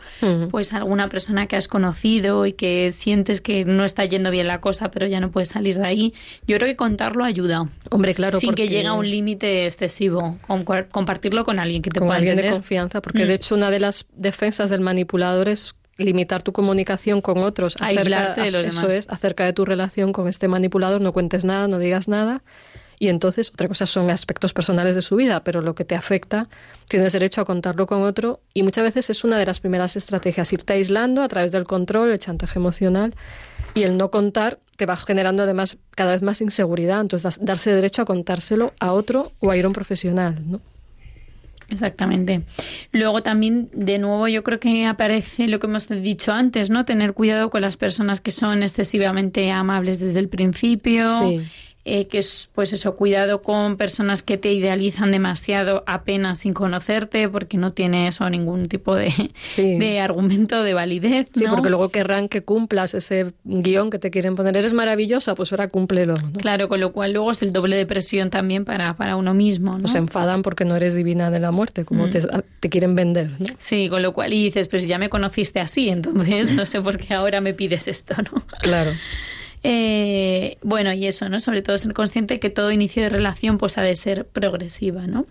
[0.52, 4.62] pues, alguna persona que has conocido y que sientes que no está yendo bien la
[4.62, 6.14] cosa, pero ya no puedes salir de ahí.
[6.48, 7.68] Yo creo que con contarlo ayuda.
[7.92, 8.40] Hombre, claro.
[8.40, 10.38] Sin que llegue a un límite excesivo.
[10.92, 13.02] compartirlo con alguien que te con pueda alguien de confianza.
[13.02, 13.36] Porque de mm.
[13.36, 17.76] hecho, una de las defensas del manipulador es limitar tu comunicación con otros.
[17.82, 21.02] Aislarte de los eso es, acerca de tu relación con este manipulador.
[21.02, 22.44] No cuentes nada, no digas nada.
[22.98, 26.48] Y entonces, otra cosa son aspectos personales de su vida, pero lo que te afecta,
[26.88, 28.40] tienes derecho a contarlo con otro.
[28.54, 32.12] Y muchas veces es una de las primeras estrategias, irte aislando a través del control,
[32.12, 33.14] el chantaje emocional
[33.74, 37.02] y el no contar te va generando además cada vez más inseguridad.
[37.02, 40.62] Entonces, darse derecho a contárselo a otro o a ir a un profesional, ¿no?
[41.68, 42.44] Exactamente.
[42.92, 46.86] Luego también, de nuevo, yo creo que aparece lo que hemos dicho antes, ¿no?
[46.86, 51.08] Tener cuidado con las personas que son excesivamente amables desde el principio.
[51.20, 51.44] Sí
[51.88, 57.30] eh, que es pues eso, cuidado con personas que te idealizan demasiado apenas sin conocerte
[57.30, 59.14] porque no tiene eso ningún tipo de,
[59.58, 61.28] de argumento de validez.
[61.34, 64.58] Sí, porque luego querrán que cumplas ese guion que te quieren poner.
[64.58, 66.16] Eres maravillosa, pues ahora cúmplelo.
[66.40, 69.78] Claro, con lo cual luego es el doble de presión también para, para uno mismo.
[69.78, 69.88] ¿no?
[69.88, 72.10] se enfadan porque no eres divina de la muerte, como mm.
[72.10, 72.22] te,
[72.62, 73.30] te, quieren vender.
[73.40, 73.46] ¿no?
[73.60, 76.98] Sí, con lo cual y dices, pues ya me conociste así, entonces no sé por
[76.98, 78.42] qué ahora me pides esto, ¿no?
[78.60, 78.92] Claro.
[79.68, 81.40] Eh, bueno, y eso, ¿no?
[81.40, 85.26] Sobre todo ser consciente que todo inicio de relación pues ha de ser progresiva, ¿no?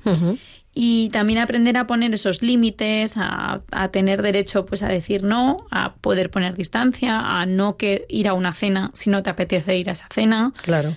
[0.75, 3.63] Y también aprender a poner esos límites, a,
[3.93, 8.35] tener derecho pues a decir no, a poder poner distancia, a no que ir a
[8.35, 10.53] una cena si no te apetece ir a esa cena.
[10.63, 10.97] Claro.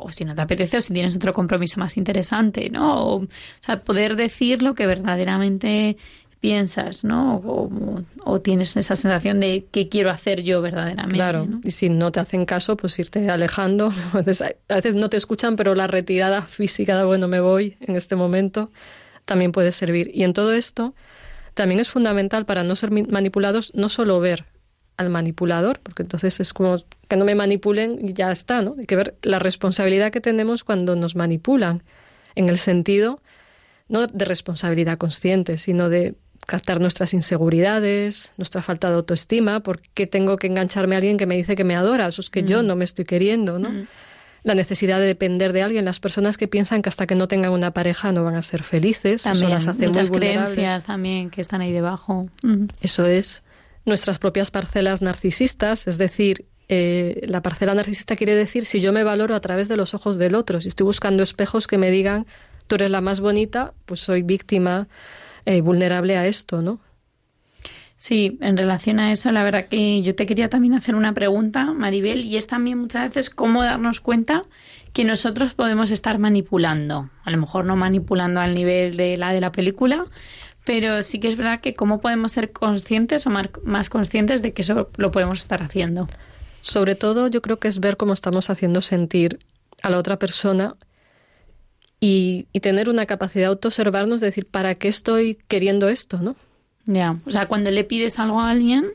[0.00, 3.06] o si no te apetece o si tienes otro compromiso más interesante, ¿no?
[3.06, 3.28] o
[3.60, 5.96] sea, poder decir lo que verdaderamente
[6.46, 7.42] piensas, ¿no?
[8.24, 11.16] O, tienes esa sensación de qué quiero hacer yo verdaderamente.
[11.16, 13.92] Claro, y si no te hacen caso, pues irte alejando.
[14.12, 18.14] A veces, no te escuchan, pero la retirada física de, bueno, me voy en este
[18.14, 18.70] momento,
[19.24, 20.10] también puede servir.
[20.14, 20.94] Y en todo esto,
[21.54, 24.44] también es fundamental para no ser manipulados, no solo ver
[24.96, 26.78] al manipulador, porque entonces es como
[27.08, 28.76] que no me manipulen y ya está, ¿no?
[28.78, 31.82] Hay que ver la responsabilidad que tenemos cuando nos manipulan,
[32.34, 33.20] en el sentido
[33.88, 36.14] no de responsabilidad consciente, sino de
[36.46, 41.36] captar nuestras inseguridades, nuestra falta de autoestima, porque tengo que engancharme a alguien que me
[41.36, 42.66] dice que me adora, eso es que yo mm.
[42.66, 43.70] no me estoy queriendo, ¿no?
[43.70, 43.86] Mm.
[44.44, 47.50] La necesidad de depender de alguien, las personas que piensan que hasta que no tengan
[47.50, 51.30] una pareja no van a ser felices, también, eso las hace muchas muy creencias también
[51.30, 52.28] que están ahí debajo.
[52.42, 52.66] Mm.
[52.80, 53.42] Eso es
[53.84, 59.04] nuestras propias parcelas narcisistas, es decir, eh, la parcela narcisista quiere decir si yo me
[59.04, 62.26] valoro a través de los ojos del otro, si estoy buscando espejos que me digan
[62.66, 64.88] tú eres la más bonita, pues soy víctima
[65.46, 66.80] eh, vulnerable a esto, ¿no?
[67.96, 71.72] Sí, en relación a eso, la verdad que yo te quería también hacer una pregunta,
[71.72, 74.44] Maribel, y es también muchas veces cómo darnos cuenta
[74.92, 77.08] que nosotros podemos estar manipulando.
[77.24, 80.04] A lo mejor no manipulando al nivel de la de la película,
[80.64, 84.60] pero sí que es verdad que cómo podemos ser conscientes o más conscientes de que
[84.60, 86.06] eso lo podemos estar haciendo.
[86.60, 89.38] Sobre todo yo creo que es ver cómo estamos haciendo sentir
[89.82, 90.74] a la otra persona
[92.00, 96.18] y, y tener una capacidad de autoobservarnos, de decir, ¿para qué estoy queriendo esto?
[96.18, 96.36] ¿no?
[96.86, 98.86] Ya, o sea, cuando le pides algo a alguien,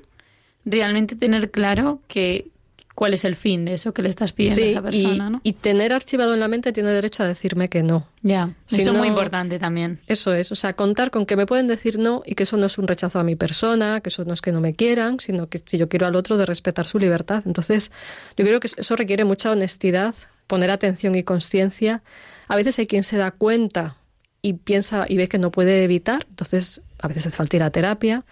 [0.66, 2.52] realmente tener claro que,
[2.96, 5.42] cuál es el fin de eso que le estás pidiendo a esa persona, y, ¿no?
[5.44, 8.08] Y tener archivado en la mente tiene derecho a decirme que no.
[8.22, 10.00] Ya, eso es muy importante también.
[10.08, 12.66] Eso es, o sea, contar con que me pueden decir no y que eso no
[12.66, 15.48] es un rechazo a mi persona, que eso no es que no me quieran, sino
[15.48, 17.44] que si yo quiero al otro de respetar su libertad.
[17.46, 17.92] Entonces,
[18.38, 20.14] yo creo que eso requiere mucha honestidad,
[20.48, 22.04] poner atención y conciencia.
[22.52, 23.96] A veces hay quien se da cuenta
[24.42, 27.70] y piensa y ve que no puede evitar, entonces a veces hace falta ir a
[27.70, 28.26] terapia,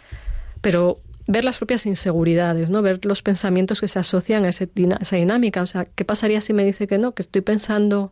[0.60, 2.82] pero ver las propias inseguridades, ¿no?
[2.82, 5.62] Ver los pensamientos que se asocian a, esa dinámica.
[5.62, 7.14] O sea, ¿qué pasaría si me dice que no?
[7.14, 8.12] Que estoy pensando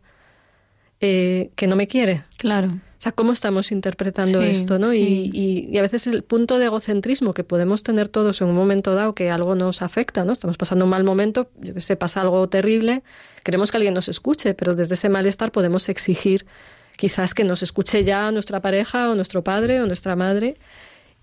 [1.02, 2.24] eh, que no me quiere.
[2.38, 2.80] Claro.
[2.98, 4.92] O sea, ¿cómo estamos interpretando esto, no?
[4.92, 8.96] Y, y, a veces el punto de egocentrismo que podemos tener todos en un momento
[8.96, 10.32] dado que algo nos afecta, ¿no?
[10.32, 13.04] Estamos pasando un mal momento, yo que sé, pasa algo terrible,
[13.44, 16.48] queremos que alguien nos escuche, pero desde ese malestar podemos exigir
[16.98, 20.58] quizás que nos escuche ya nuestra pareja o nuestro padre o nuestra madre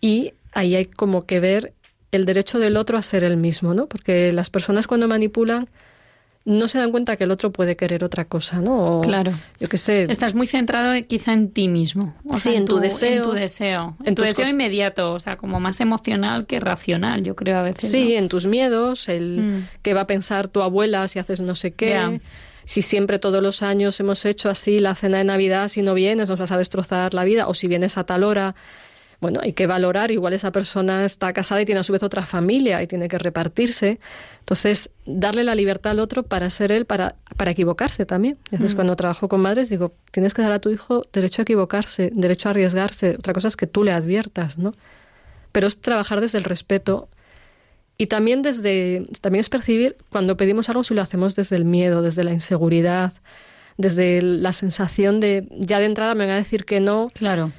[0.01, 1.75] y ahí hay como que ver
[2.13, 3.87] el derecho del otro a ser el mismo, ¿no?
[3.87, 5.69] Porque las personas cuando manipulan
[6.45, 9.01] no se dan cuenta que el otro puede querer otra cosa, ¿no?
[9.03, 9.33] claro.
[9.59, 10.07] Yo qué sé.
[10.11, 12.15] Estás muy centrado quizá en ti mismo.
[12.29, 13.17] O sí, en, tu, deseo.
[13.17, 13.97] En tu deseo.
[14.05, 17.91] En, tu deseo inmediato, o sea, como más emocional que racional, yo creo a veces.
[17.91, 19.69] Sí, en tus miedos, el mm.
[19.83, 22.21] que va a pensar tu abuela si haces no sé qué.
[22.67, 26.31] Si siempre todos los años hemos hecho así la cena de Navidad, si no vienes
[26.31, 28.55] nos vas a destrozar la vida, o si vienes a tal hora
[29.21, 32.23] bueno, hay que valorar, igual esa persona está casada y tiene a su vez otra
[32.27, 33.99] familia y tiene que repartirse.
[34.41, 38.39] Entonces, darle la libertad al otro para ser él, para, para equivocarse también.
[38.51, 38.77] Entonces, mm.
[38.77, 42.49] cuando trabajo con madres, digo, tienes que dar a tu hijo derecho a equivocarse, derecho
[42.49, 43.17] a arriesgarse.
[43.19, 44.75] Otra cosa es que tú le adviertas, ¿no?
[45.53, 47.09] Pero es trabajar desde el respeto
[47.97, 52.03] y también desde, también es percibir cuando pedimos algo si lo hacemos desde el miedo,
[52.03, 53.13] desde la inseguridad,
[53.77, 57.09] desde la sensación de ya de entrada me van a decir que no.
[57.15, 57.53] Claro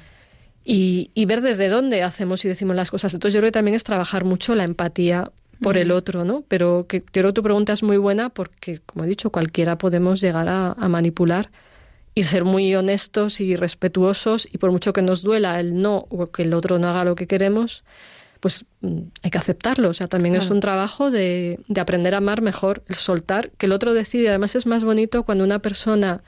[0.68, 3.14] y, ver desde dónde hacemos y decimos las cosas.
[3.14, 5.30] Entonces yo creo que también es trabajar mucho la empatía
[5.62, 6.42] por el otro, ¿no?
[6.48, 10.20] Pero que creo que tu pregunta es muy buena porque, como he dicho, cualquiera podemos
[10.20, 11.50] llegar a, manipular
[12.16, 16.26] y ser muy honestos y respetuosos y por mucho que nos duela el no o
[16.32, 17.84] que el otro no haga lo que queremos,
[18.40, 19.90] pues mm, hay que aceptarlo.
[19.90, 23.66] O sea, también es un trabajo de, de aprender a amar mejor, el soltar, que
[23.66, 24.30] el otro decide.
[24.30, 26.22] Además es más bonito cuando una persona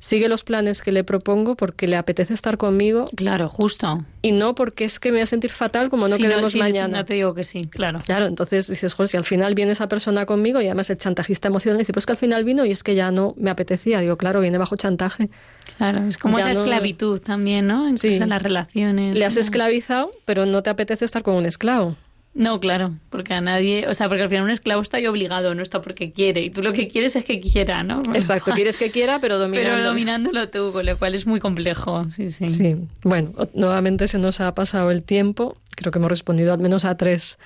[0.00, 3.04] sigue los planes que le propongo porque le apetece estar conmigo.
[3.14, 4.04] Claro, justo.
[4.22, 6.98] Y no porque es que me voy a sentir fatal como no queremos mañana.
[6.98, 8.02] No te digo que sí, claro.
[8.04, 11.48] Claro, entonces dices, joder, si al final viene esa persona conmigo y además el chantajista
[11.48, 14.00] emocional dice, pues que al final vino y es que ya no me apetecía.
[14.00, 15.30] Digo, claro, viene bajo chantaje.
[15.76, 17.88] Claro, es como esa esclavitud también, ¿no?
[17.88, 19.14] Incluso en las relaciones.
[19.14, 21.96] Le has esclavizado, pero no te apetece estar con un esclavo.
[22.32, 25.54] No, claro, porque a nadie, o sea, porque al final un esclavo está ahí obligado,
[25.54, 28.02] no está porque quiere, y tú lo que quieres es que quiera, ¿no?
[28.14, 29.76] Exacto, quieres que quiera, pero dominándolo.
[29.76, 32.48] Pero dominándolo tú, con lo cual es muy complejo, sí, sí.
[32.48, 36.84] Sí, bueno, nuevamente se nos ha pasado el tiempo, creo que hemos respondido al menos
[36.84, 37.36] a tres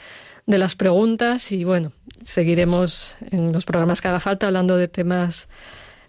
[0.47, 1.93] de las preguntas y bueno,
[2.24, 5.49] seguiremos en los programas que haga falta hablando de temas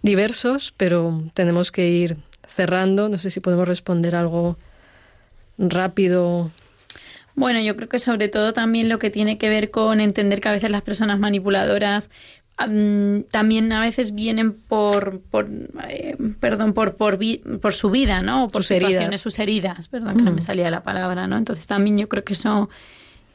[0.01, 4.57] diversos, pero tenemos que ir cerrando, no sé si podemos responder algo
[5.57, 6.51] rápido
[7.35, 10.49] bueno, yo creo que sobre todo también lo que tiene que ver con entender que
[10.49, 12.09] a veces las personas manipuladoras
[12.57, 15.49] también a veces vienen por, por
[15.89, 17.19] eh, perdón por por,
[17.59, 20.81] por su vida no por sus situaciones sus heridas perdón que no me salía la
[20.81, 22.69] palabra no entonces también yo creo que eso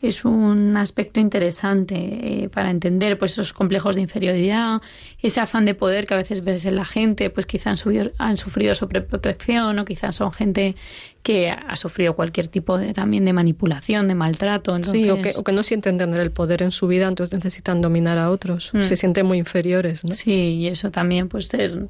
[0.02, 4.80] es un aspecto interesante eh, para entender pues esos complejos de inferioridad,
[5.20, 8.10] ese afán de poder que a veces ves en la gente, pues quizá han, subido,
[8.18, 10.74] han sufrido sobreprotección o quizás son gente
[11.22, 14.76] que ha sufrido cualquier tipo de también de manipulación, de maltrato.
[14.82, 17.82] Sí, o que, o que, no sienten tener el poder en su vida, entonces necesitan
[17.82, 18.84] dominar a otros, mm.
[18.84, 20.04] se sienten muy inferiores.
[20.04, 20.14] ¿no?
[20.14, 21.88] Sí, y eso también pues ser,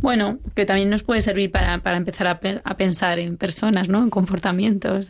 [0.00, 4.02] bueno, que también nos puede servir para, para empezar a, a pensar en personas, ¿no?
[4.02, 5.08] En comportamientos.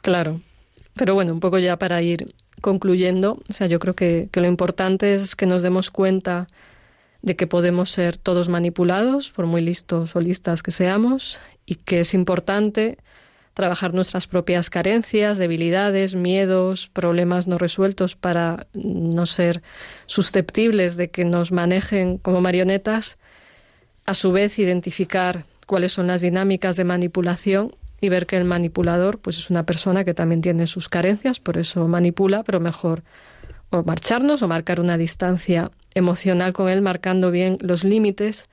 [0.00, 0.40] Claro.
[0.94, 5.14] Pero bueno, un poco ya para ir concluyendo, o sea, yo creo que, lo importante
[5.14, 6.46] es que nos demos cuenta
[7.22, 12.00] de que podemos ser todos manipulados, por muy listos o listas que seamos, y que
[12.00, 12.98] es importante
[13.54, 19.62] trabajar nuestras propias carencias, debilidades, miedos, problemas no resueltos para no ser
[20.06, 23.18] susceptibles de que nos manejen como marionetas,
[24.06, 29.18] a su vez identificar cuáles son las dinámicas de manipulación y ver que el manipulador
[29.18, 33.02] pues es una persona que también tiene sus carencias, por eso manipula, pero mejor
[33.70, 38.46] o marcharnos o marcar una distancia emocional con él, marcando bien los límites.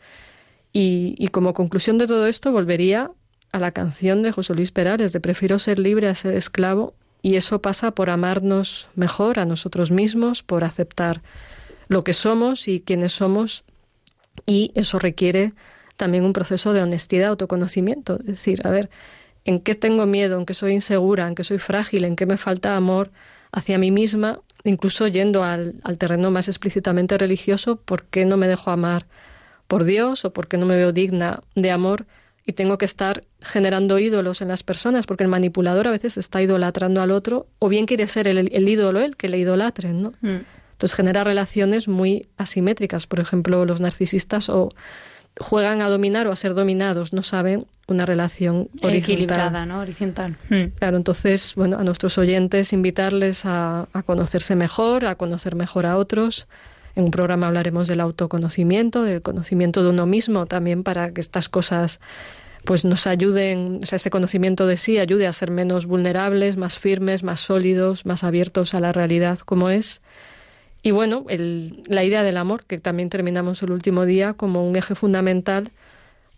[0.74, 3.10] Y, como conclusión de todo esto, volvería
[3.52, 6.93] a la canción de José Luis Perales de Prefiero ser libre a ser esclavo,
[7.24, 11.24] y eso pasa por amarnos mejor a nosotros mismos, por aceptar
[11.88, 13.64] lo que somos y quiénes somos,
[14.45, 15.54] y eso requiere
[15.95, 18.91] también un proceso de honestidad, autoconocimiento, es decir, a ver,
[19.48, 20.38] ¿en qué tengo miedo?
[20.38, 21.28] ¿En qué soy insegura?
[21.28, 22.06] ¿En qué soy frágil?
[22.06, 23.10] ¿En qué me falta amor
[23.52, 24.41] hacia mí misma?
[24.64, 29.06] incluso yendo al, terreno más explícitamente religioso, ¿por qué no me dejo amar
[29.68, 32.06] por Dios o por qué no me veo digna de amor?
[32.45, 36.41] Y tengo que estar generando ídolos en las personas, porque el manipulador a veces está
[36.41, 40.14] idolatrando al otro, o bien quiere ser el, ídolo el que le idolatren, ¿no?
[40.22, 40.39] Mm.
[40.72, 43.08] Entonces genera relaciones muy asimétricas.
[43.08, 44.70] Por ejemplo, los narcisistas o
[45.40, 49.80] juegan a dominar o a ser dominados, no saben una relación equilibrada, ¿no?
[49.80, 50.36] Horizontal.
[50.50, 50.74] Hmm.
[50.78, 55.98] Claro, entonces, bueno, a nuestros oyentes invitarles a, a, conocerse mejor, a conocer mejor a
[55.98, 56.48] otros.
[56.96, 61.48] En un programa hablaremos del autoconocimiento, del conocimiento de uno mismo también para que estas
[61.48, 62.00] cosas
[62.66, 66.78] pues nos ayuden, o sea, ese conocimiento de sí ayude a ser menos vulnerables, más
[66.78, 70.02] firmes, más sólidos, más abiertos a la realidad como es
[70.88, 71.26] y bueno,
[71.90, 75.72] la idea del amor, que también terminamos el último día como un eje fundamental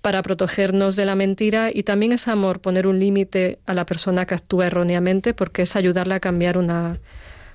[0.02, 4.26] para protegernos de la mentira y también es amor, poner un límite a la persona
[4.26, 6.98] que actúa erróneamente porque es ayudarle a cambiar una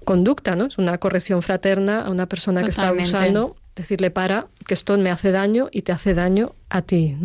[0.05, 0.67] conducta, ¿no?
[0.67, 5.11] Es una corrección fraterna a una persona que está abusando, decirle para, que esto me
[5.11, 7.17] hace daño y te hace daño a ti,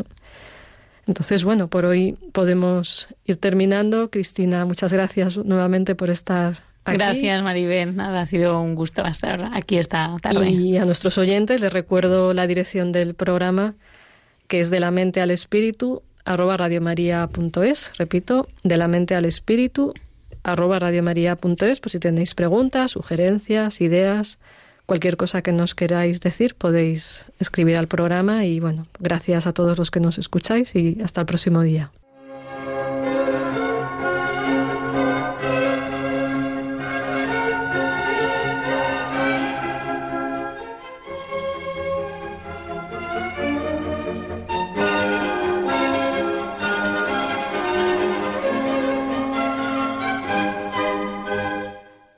[1.05, 4.09] Entonces, bueno, por hoy podemos ir terminando.
[4.09, 7.95] Cristina, muchas gracias nuevamente por estar Gracias, Maribel.
[7.95, 10.49] Nada, ha sido un gusto estar aquí esta tarde.
[10.49, 13.75] Y a nuestros oyentes les recuerdo la dirección del programa,
[14.47, 17.91] que es de la mente al espíritu, arroba radiomaria.es.
[17.97, 19.93] Repito, de la mente al espíritu,
[20.43, 24.37] arroba radiomaria.es, por si tenéis preguntas, sugerencias, ideas,
[24.85, 28.45] cualquier cosa que nos queráis decir, podéis escribir al programa.
[28.45, 31.91] Y bueno, gracias a todos los que nos escucháis y hasta el próximo día.